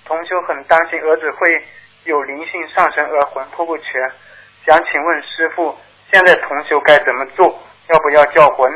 [0.06, 1.62] 同修很担心儿子会
[2.04, 3.86] 有灵性上升而魂魄不全，
[4.66, 5.74] 想请问师傅，
[6.10, 7.46] 现在同修该怎么做？
[7.88, 8.70] 要不要叫魂？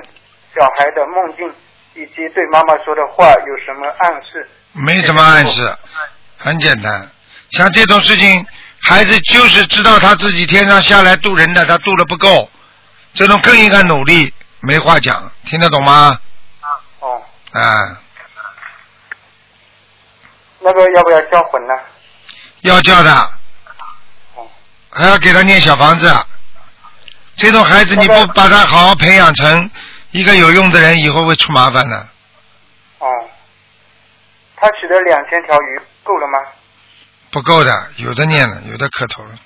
[0.55, 1.51] 小孩的梦境
[1.95, 4.47] 以及对妈妈说的话有什么暗示？
[4.73, 5.63] 没什么暗示，
[6.39, 7.11] 很简单。
[7.51, 8.47] 像这种事情，
[8.81, 12.51] 孩子就是知道他自己天上下来渡人的，他渡的不够，
[13.15, 14.33] 这种更应该努力。
[14.61, 16.19] 没话讲，听得懂吗？
[16.61, 16.69] 啊
[17.01, 17.23] 哦。
[17.53, 17.99] 啊。
[20.61, 21.75] 那个要不要叫魂呢？
[22.63, 23.31] 要叫的，
[24.91, 26.13] 还要给他念小房子。
[27.37, 29.71] 这种孩子你不把他好好培养成
[30.11, 31.97] 一个有用的人，以后会出麻烦的。
[32.99, 33.07] 哦，
[34.57, 36.39] 他取了两千条鱼够了吗？
[37.31, 39.39] 不够的，有的念了，有的磕头了。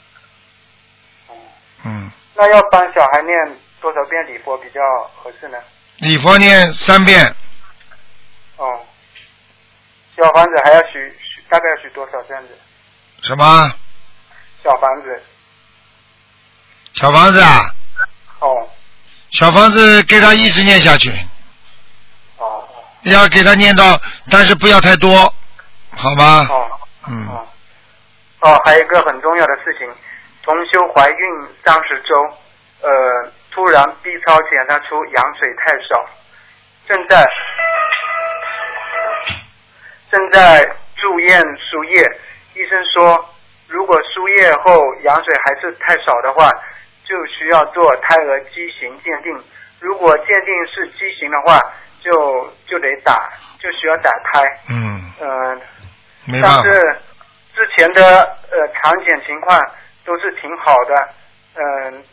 [1.84, 2.08] 嗯。
[2.36, 3.34] 那要帮小孩念
[3.80, 4.80] 多少遍礼佛比较
[5.16, 5.58] 合适呢？
[5.96, 7.34] 礼佛念三遍。
[8.56, 8.80] 哦。
[10.16, 12.56] 小房子还要许许，大概要许多少这样子？
[13.22, 13.74] 什么？
[14.62, 15.22] 小房子。
[16.94, 17.74] 小房子啊？
[18.38, 18.68] 哦。
[19.32, 21.10] 小房子给他一直念下去。
[22.36, 22.64] 哦。
[23.02, 24.00] 要给他念到，
[24.30, 25.34] 但是不要太多，
[25.96, 26.46] 好吧？
[26.48, 26.70] 哦。
[27.08, 27.28] 嗯。
[28.40, 29.88] 哦，还有一个很重要的事情，
[30.42, 32.14] 同修怀孕三十周，
[32.82, 36.04] 呃，突然 B 超检查出羊水太少，
[36.88, 37.24] 正在。
[40.10, 40.62] 正在
[40.96, 41.40] 住院
[41.70, 42.04] 输液，
[42.54, 43.24] 医生说，
[43.68, 46.50] 如果输液后羊水还是太少的话，
[47.04, 49.42] 就需要做胎儿畸形鉴定。
[49.80, 51.58] 如果鉴定是畸形的话，
[52.00, 54.42] 就就得打，就需要打胎。
[54.68, 55.12] 嗯。
[55.20, 55.60] 嗯。
[56.24, 56.62] 没办法。
[56.64, 57.00] 但是
[57.54, 59.58] 之前的呃产检情况
[60.04, 61.08] 都是挺好的，
[61.54, 62.04] 嗯，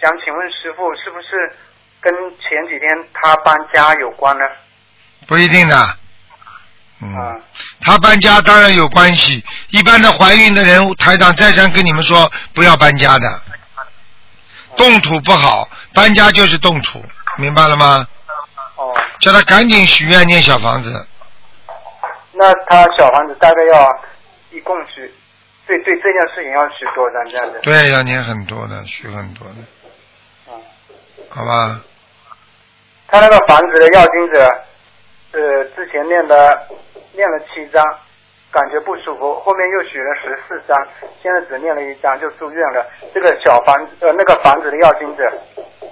[0.00, 1.52] 想请问师傅，是不是
[2.00, 4.44] 跟前几天他搬家有关呢？
[5.26, 5.96] 不一定的。
[7.02, 7.42] 嗯，
[7.80, 9.42] 他搬家当然有关系。
[9.70, 13.42] 一般的怀孕的人，台长再三跟你们说不要搬家的，
[14.76, 17.02] 动土不好，搬家就是动土，
[17.38, 18.06] 明白了吗？
[18.76, 18.94] 哦。
[19.20, 21.06] 叫他赶紧许愿念小房子。
[22.40, 23.86] 那他小房子大概要
[24.50, 25.12] 一共许，
[25.66, 27.60] 对对这件事情要许多张这样子。
[27.62, 29.54] 对，要念很多的，许很多的。
[30.48, 30.60] 嗯。
[31.28, 31.80] 好吧。
[33.06, 34.44] 他那个房子的要金者，
[35.32, 36.66] 呃，之前念的。
[37.12, 37.82] 念了七张，
[38.52, 40.76] 感觉不舒服，后面又许了十四张，
[41.20, 42.86] 现在只念了一张就住院了。
[43.12, 45.24] 这个小房呃那个房子的要金者，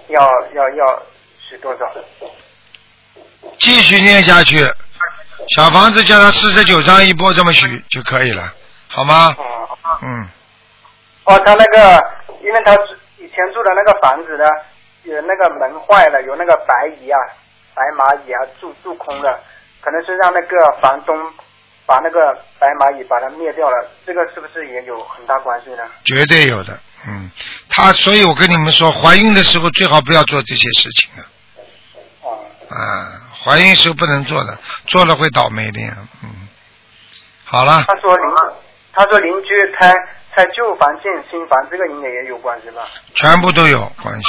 [0.07, 0.22] 要
[0.55, 1.03] 要要
[1.40, 1.92] 许多少？
[3.59, 4.59] 继续念下去，
[5.57, 8.53] 小房子叫他四十九张一波这么许就可以了，
[8.89, 9.34] 好吗？
[10.03, 10.28] 嗯。
[11.24, 12.03] 哦，他那个，
[12.43, 12.72] 因为他
[13.18, 14.45] 以前住的那个房子呢，
[15.05, 17.18] 有那个门坏了，有那个白蚁啊、
[17.74, 19.41] 白蚂蚁啊住住空了。
[19.80, 21.14] 可能是让那个房东
[21.86, 22.18] 把那个
[22.59, 25.84] 白蚂蚁把它灭掉了，这个是不是也有很大关系呢？
[26.05, 27.30] 绝对有的，嗯，
[27.70, 31.20] 他所以我跟你们说，怀孕的时候最好不要做这些事情啊。
[32.22, 32.39] 哦。
[32.68, 36.49] 啊，怀孕时候不能做的，做了会倒霉的呀，嗯。
[37.45, 37.84] 好了。
[37.86, 38.34] 他说邻，
[38.93, 39.95] 他说邻居拆
[40.34, 42.82] 拆旧房建新房，这个应该也有关系吧？
[43.14, 44.28] 全部都有关系。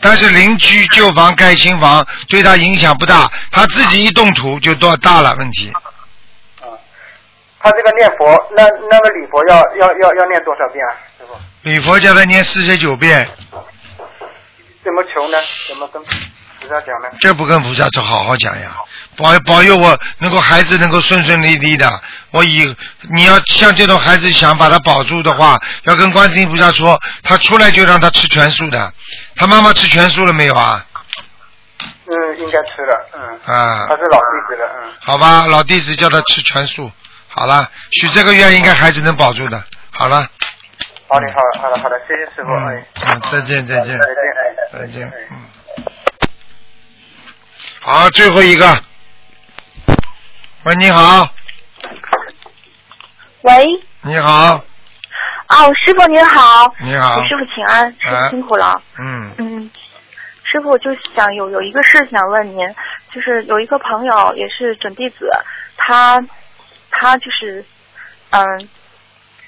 [0.00, 5.70] 但是邻居旧房盖新房对他影响不大，他自己一动土就多大了问题。
[6.60, 6.66] 啊，
[7.60, 8.24] 他这个念佛，
[8.56, 11.34] 那那个礼佛要要要要念多少遍啊，师傅？
[11.62, 13.28] 礼佛叫他念四十九遍。
[14.84, 15.38] 怎么求呢？
[15.68, 16.02] 怎么跟？
[16.62, 17.08] 菩萨讲呢？
[17.20, 18.70] 这不跟菩萨说，好好讲呀！
[19.16, 22.00] 保保佑我能够孩子能够顺顺利利的。
[22.30, 22.74] 我以
[23.14, 28.92] 你要像这种孩子想把他保住的话，要跟观世音菩萨说，他出来就让他吃全素的。
[29.36, 30.86] 他妈妈吃全素了没有啊？
[32.06, 36.90] 嗯，嗯，应该吃了，嗯，啊他，是老弟子了，嗯，好吧，老弟子叫他吃全素。
[37.28, 37.68] 好了，
[38.00, 39.62] 许这个愿应该孩子能保住的。
[39.90, 40.26] 好了，
[41.08, 45.41] 好的，好的，好的，好的，谢谢师傅，哎，嗯，再见，再见，再见，哎，再见，嗯。
[47.84, 48.64] 好，最后一个。
[50.62, 51.28] 喂，你好，
[53.40, 53.66] 喂，
[54.02, 54.54] 你好，
[55.48, 57.16] 哦，师傅您好，你好。
[57.20, 58.80] 给师傅请安，师哎傅辛苦了。
[59.00, 59.70] 嗯，嗯，
[60.44, 62.58] 师傅，我就想有有一个事想问您，
[63.12, 65.28] 就是有一个朋友也是准弟子，
[65.76, 66.22] 他
[66.92, 67.64] 他就是
[68.30, 68.68] 嗯，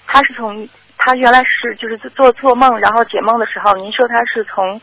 [0.08, 0.68] 他是从
[0.98, 4.80] 他原来是就是做做梦，然后解梦的时候，您说他是从呃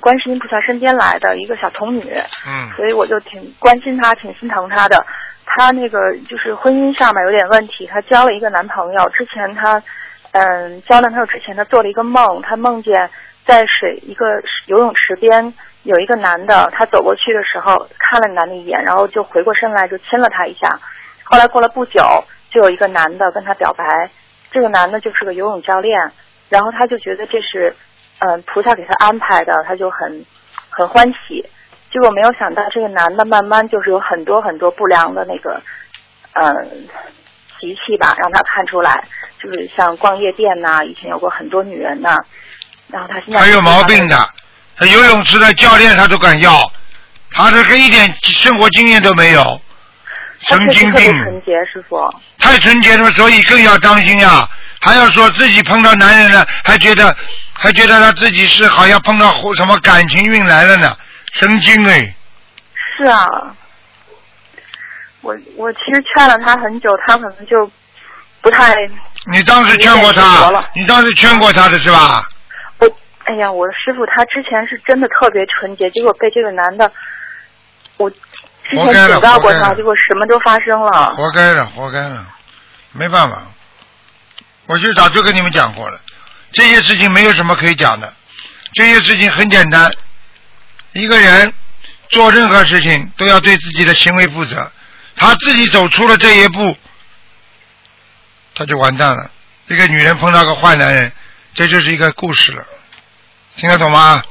[0.00, 2.02] 观世音菩萨身边来的一个小童女，
[2.46, 5.04] 嗯所以我就挺关心她，挺心疼她的。
[5.46, 9.82] 她那个就是婚姻上面有点问题，她交了一个男朋友，之前她
[10.32, 13.08] 嗯交男朋友之前，她做了一个梦，她梦见
[13.46, 14.26] 在水一个
[14.66, 20.78] 游泳池边有一个男的，她走过去的时候看了男的一眼，然后就回过身来就亲了他一下。
[21.24, 22.02] 后来过了不久，
[22.50, 24.10] 就有一个男的跟她表白，
[24.50, 25.98] 这个男的就是个游泳教练，
[26.50, 27.74] 然后她就觉得这是
[28.18, 30.24] 嗯菩萨给他安排的，他就很
[30.70, 31.44] 很欢喜。
[31.90, 35.60] 结果没有想到，这个男的慢慢就是有很多很多不良的那个，
[36.34, 36.86] 嗯，
[37.58, 39.02] 习气吧，让他看出来，
[39.42, 42.14] 就是像逛夜店呐、以前有过很多女人呐、
[42.88, 44.28] 然后他现在他有毛病的，
[44.76, 46.70] 他游泳池的教练他都敢要，
[47.32, 49.60] 他这个一点生活经验都没有，
[50.46, 51.98] 他确实特别神经病，纯洁，师傅。
[52.38, 54.46] 太纯洁了，所以更要当心呀。
[54.80, 57.14] 还要说自己碰到男人了，还觉得
[57.52, 60.96] 还觉得他自己是好像碰到什么感情运来了呢，
[61.32, 62.14] 神经哎！
[62.96, 63.26] 是啊，
[65.20, 67.70] 我我其实劝了他很久，他可能就
[68.40, 68.76] 不太。
[69.30, 72.26] 你当时劝过他，你当时劝过他的是吧？
[72.78, 72.88] 我
[73.24, 76.90] 哎呀，我的师傅他之前是真的特别纯洁，结果被这个男的，
[77.96, 78.16] 我之
[78.70, 81.14] 前警告过他，结果什么都发生了。
[81.16, 82.24] 活该了，活该了，
[82.92, 83.42] 没办法。
[84.68, 85.98] 我就早就跟你们讲过了，
[86.52, 88.14] 这些事情没有什么可以讲的，
[88.74, 89.90] 这些事情很简单。
[90.92, 91.50] 一个人
[92.10, 94.70] 做任何事情都要对自己的行为负责，
[95.16, 96.76] 他自己走出了这一步，
[98.54, 99.30] 他就完蛋了。
[99.64, 101.10] 这个女人碰到个坏男人，
[101.54, 102.62] 这就是一个故事了，
[103.56, 104.22] 听得懂吗？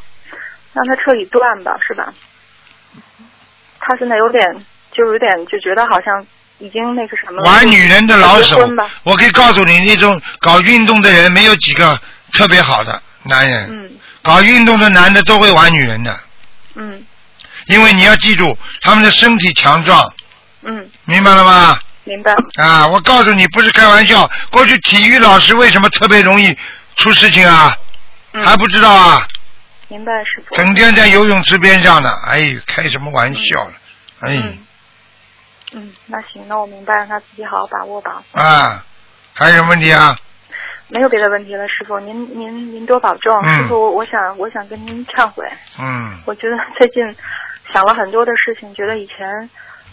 [0.74, 2.14] 让他彻底断吧，是吧？
[3.80, 4.44] 他现在有点，
[4.92, 6.28] 就有点就觉得好像
[6.60, 7.49] 已经那个什么了。
[7.49, 8.70] 玩女人的老手
[9.03, 11.99] 我可以告诉你，那种搞运动的人没有几个
[12.34, 13.70] 特别好的男人。
[13.72, 13.91] 嗯
[14.24, 16.20] 搞运动的男的都会玩女人的，
[16.76, 17.01] 嗯
[17.68, 20.05] 因为你要记住，他们的身体强壮，
[20.64, 21.80] 嗯，明白了吗？
[22.03, 22.34] 明白。
[22.62, 24.30] 啊，我告诉你，不是开玩笑。
[24.49, 26.53] 过去体育老师为什么特别容易
[26.97, 27.74] 出事情啊？
[28.34, 29.26] 嗯还不知道啊？
[29.88, 30.53] 明白，师傅。
[30.55, 33.74] 整天在游泳池边上呢，哎，开什么玩笑了？
[34.20, 34.41] 哎呦，
[35.74, 38.24] 嗯，那行，那我明白，让他自己好好把握吧。
[38.32, 38.84] 啊，
[39.34, 40.18] 还有什么问题啊？
[40.89, 43.38] 没有别的问题了，师傅，您您您多保重。
[43.43, 45.45] 嗯师傅，我想我想跟您忏悔，
[45.80, 47.03] 嗯，我觉得最近
[47.74, 49.49] 想了很多的事情，觉得以前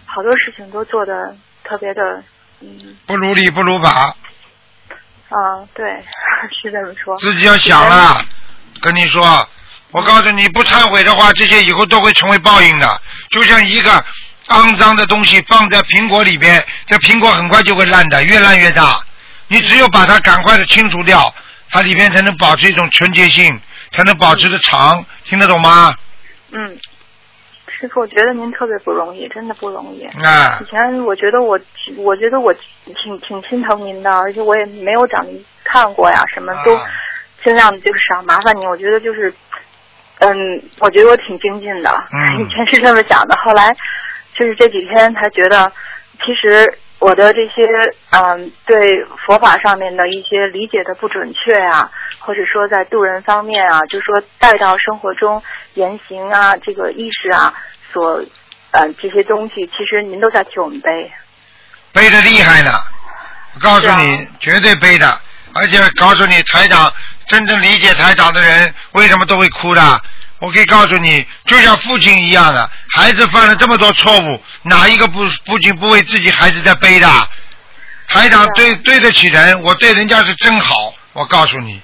[0.06, 2.22] 好多事情都做的特别的，
[2.60, 4.14] 嗯不如理不如法，
[5.30, 5.84] 啊，对，
[6.62, 7.18] 是这么说。
[7.18, 8.24] 自己要想了。
[8.80, 9.48] 跟你说，
[9.92, 13.00] 我告诉你，不忏悔的话，这些以后都会成为报应的。
[13.30, 14.04] 就像一个
[14.48, 19.00] 肮脏的东西放在苹果里边，这苹果很快就会烂的，越烂越大。
[19.48, 21.32] 你只有把它赶快的清除掉，
[21.70, 23.60] 它里边才能保持一种纯洁性，
[23.92, 25.04] 才能保持的长。
[25.24, 25.94] 听得懂吗？
[26.50, 26.78] 嗯，
[27.68, 30.04] 师傅，我觉得您特别不容易，真的不容易。
[30.24, 31.58] 啊以前我觉得我，
[31.98, 36.84] 我觉得我挺挺心疼您的，而且我也没有找您看过呀，什么都啊
[37.42, 38.68] 尽量就是少麻烦您。
[38.68, 39.32] 我觉得就是，
[40.20, 43.74] 嗯，我觉得我挺精进的，嗯 以前是这么想的，后来
[44.34, 45.72] 就是这几天才觉得，
[46.24, 47.66] 其实我的这些
[48.10, 55.42] 嗯对佛法上面的一些理解的不准确啊，或者说在度人方面啊，就说带到生活中
[55.74, 57.54] 言行啊，这个意识啊，
[57.90, 58.22] 所
[58.70, 61.12] 呃这些东西，其实您都在替我们背。
[61.92, 62.70] 背的厉害呢，
[63.54, 65.20] 我告诉你，绝对背的。
[65.56, 66.92] 而且告诉你，台长
[67.28, 69.80] 真正理解台长的人，为什么都会哭的？
[70.44, 77.08] 我可以告诉你，就像父亲一样的，孩子犯了这么多错误，哪一个不父亲不为自己孩子在背的？
[78.08, 80.92] 台长对对得起人，我对人家是真好。
[81.14, 81.80] 我告诉你，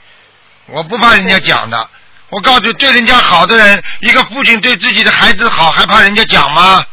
[0.67, 1.89] 我不怕人家讲的。
[2.29, 6.85] 我告诉你，对人家好的人，一个父亲对自己的孩子好，还怕人家讲吗？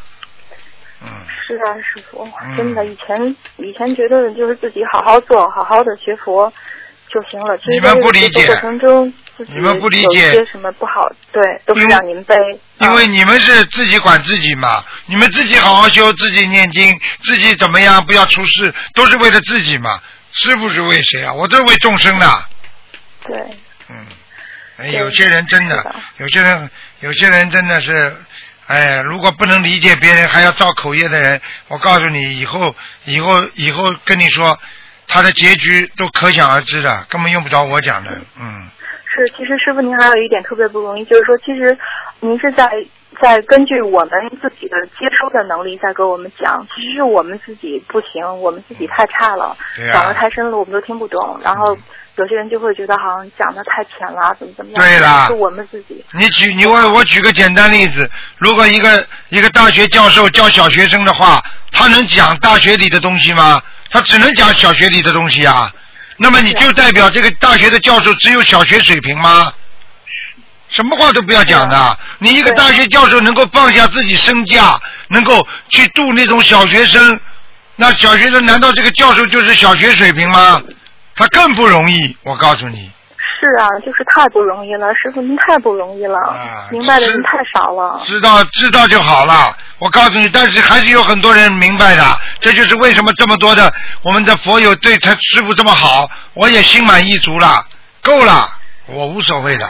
[1.45, 6.51] 是啊，师傅，嗯真的，以前以前觉得就是自己好好做，好好的学佛
[7.09, 7.59] 就行了。
[7.67, 12.35] 你们不理解过程中，自己你们不理有解些什么不好，对，都让您背。
[12.79, 19.89] 因为你们是自己管自己嘛，你们自己好好修，自己念经，自己怎么样不要出事，都是为了自己嘛。
[20.31, 21.33] 师傅是为谁啊？
[21.33, 22.45] 我都是为众生的。
[23.23, 23.37] 对，
[24.77, 26.69] 哎，有些人真的，有些人，
[27.01, 28.15] 有些人真的是，
[28.67, 32.75] 哎，如果不能理解别人还要造口业的人，我告诉你，以后，
[33.05, 34.59] 以后，以后跟你说，
[35.07, 38.69] 他的结局都可想而知的，根本用不着我讲的，嗯。
[39.17, 41.75] 是，其实师傅您还有一点特别不容易，就是说，其实
[42.19, 42.69] 您是在
[43.19, 44.11] 在根据我们
[44.41, 49.57] 自己的接收的能力在给我们讲，其实是我们自己不行，我们自己太差了，
[49.91, 51.75] 讲的太深了，我们都听不懂，然后
[52.17, 56.05] 有些人就会觉得好像讲的太浅了，怎么怎么样，对啦是我们自己。
[56.13, 63.61] 你举你我我举个简单例子，如果一个一个大学教授教小学生的话，他能讲大学里的东西吗？
[63.89, 65.71] 他只能讲小学里的东西啊。
[66.17, 69.53] 那么你就代表这个大学的教授只有小学水平吗？
[70.69, 71.99] 什么话都不要讲的。
[72.19, 77.19] 你一个大学教授能够放下自己身价，能够去度那种小学生，
[77.75, 80.61] 那小学生难道这个教授就是小学水平吗？
[81.15, 82.91] 他更不容易，我告诉你。
[83.39, 86.17] 是啊，就是太不容易了，师傅您太不容易了，
[86.71, 88.01] 明白的人太少了。
[88.05, 89.55] 知道知道就好了。
[89.79, 92.03] 我告诉你，但是还是有很多人明白的，
[92.39, 93.71] 这就是为什么这么多的
[94.03, 97.63] 我们的佛友对他师傅这么好，我也心满意足了，
[98.01, 98.49] 够了，
[98.87, 99.69] 我无所谓的，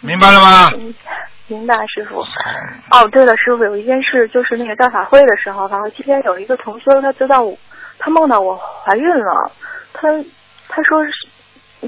[0.00, 0.70] 明白了吗？
[1.48, 2.26] 明白，师傅。
[2.90, 7.56] 哦，对了，师傅，有一件事，就是那个大法会的时候，然后今天有一个同修，他知道我，
[7.98, 9.52] 他梦到我怀孕了，
[9.92, 10.08] 他
[10.68, 11.12] 他说是，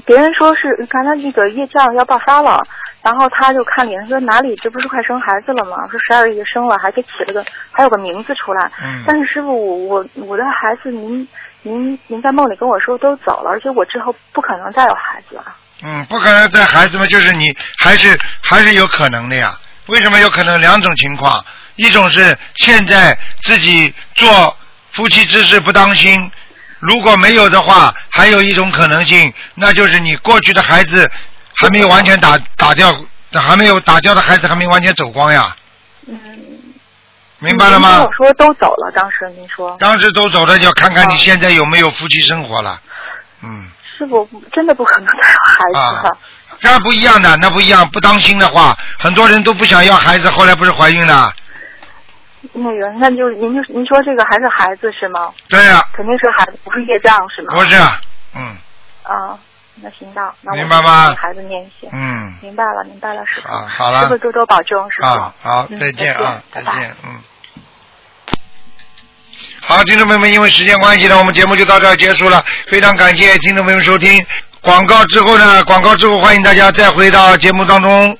[0.05, 2.61] 别人说是刚才那个业障要爆发了，
[3.01, 5.87] 然后他就看脸说哪里，这不是快生孩子了吗？
[5.89, 8.71] 说十二月生了，还给起了个还有个名字出来。
[8.83, 9.49] 嗯但是师傅，
[9.89, 11.27] 我我我的孩子您
[11.63, 15.45] 您您在梦里跟我说都走了，而且我之后不可能再有孩子了。
[15.81, 17.45] 嗯，不可能再孩子嘛，就是你
[17.77, 19.57] 还是还是有可能的呀。
[19.87, 20.61] 为什么有可能？
[20.61, 21.43] 两种情况，
[21.77, 24.55] 一种是现在自己做
[24.91, 26.31] 夫妻之事不当心，
[26.79, 31.09] 如果没有的话，还有一种可能性，那就是你过去的孩子
[31.55, 32.93] 还没有完全打打掉，
[33.33, 35.55] 还没有打掉的孩子还没完全走光呀。
[36.07, 36.17] 嗯。
[37.41, 38.11] 明白了吗我？
[38.11, 39.77] 说都走了，当时您说。
[39.79, 42.81] 当时都走了，就要看看你现在有没有夫妻生活了。
[43.41, 46.09] 嗯，师傅真的不可能再有孩子了。
[46.09, 46.17] 啊
[46.61, 47.87] 那不一样的，那不一样。
[47.89, 51.33] 不当心的话，很多人都不想要孩子，后来不是怀孕了？
[52.53, 55.31] 那个，那就您就您说这个还是孩子是吗？
[55.49, 57.53] 对呀、肯定是孩子，不是业障是吗？
[57.53, 57.75] 不是，
[58.35, 58.57] 嗯
[59.03, 59.37] 啊，
[59.81, 61.89] 那行吧，那我明白吗孩子念一些。
[61.91, 63.51] 嗯，明白了，明白了，师傅。
[63.51, 65.07] 啊，好了师傅，多多保重，师傅。
[65.07, 67.21] 啊，好，嗯再见啊，再见再见，嗯。
[69.61, 72.43] 好，听众朋友们，因为时间关系呢，我们节目就到这儿结束了。
[72.67, 74.25] 非常感谢听众朋友们收听。
[74.61, 78.17] 广告之后呢，广告之后欢迎大家再回到节目当中。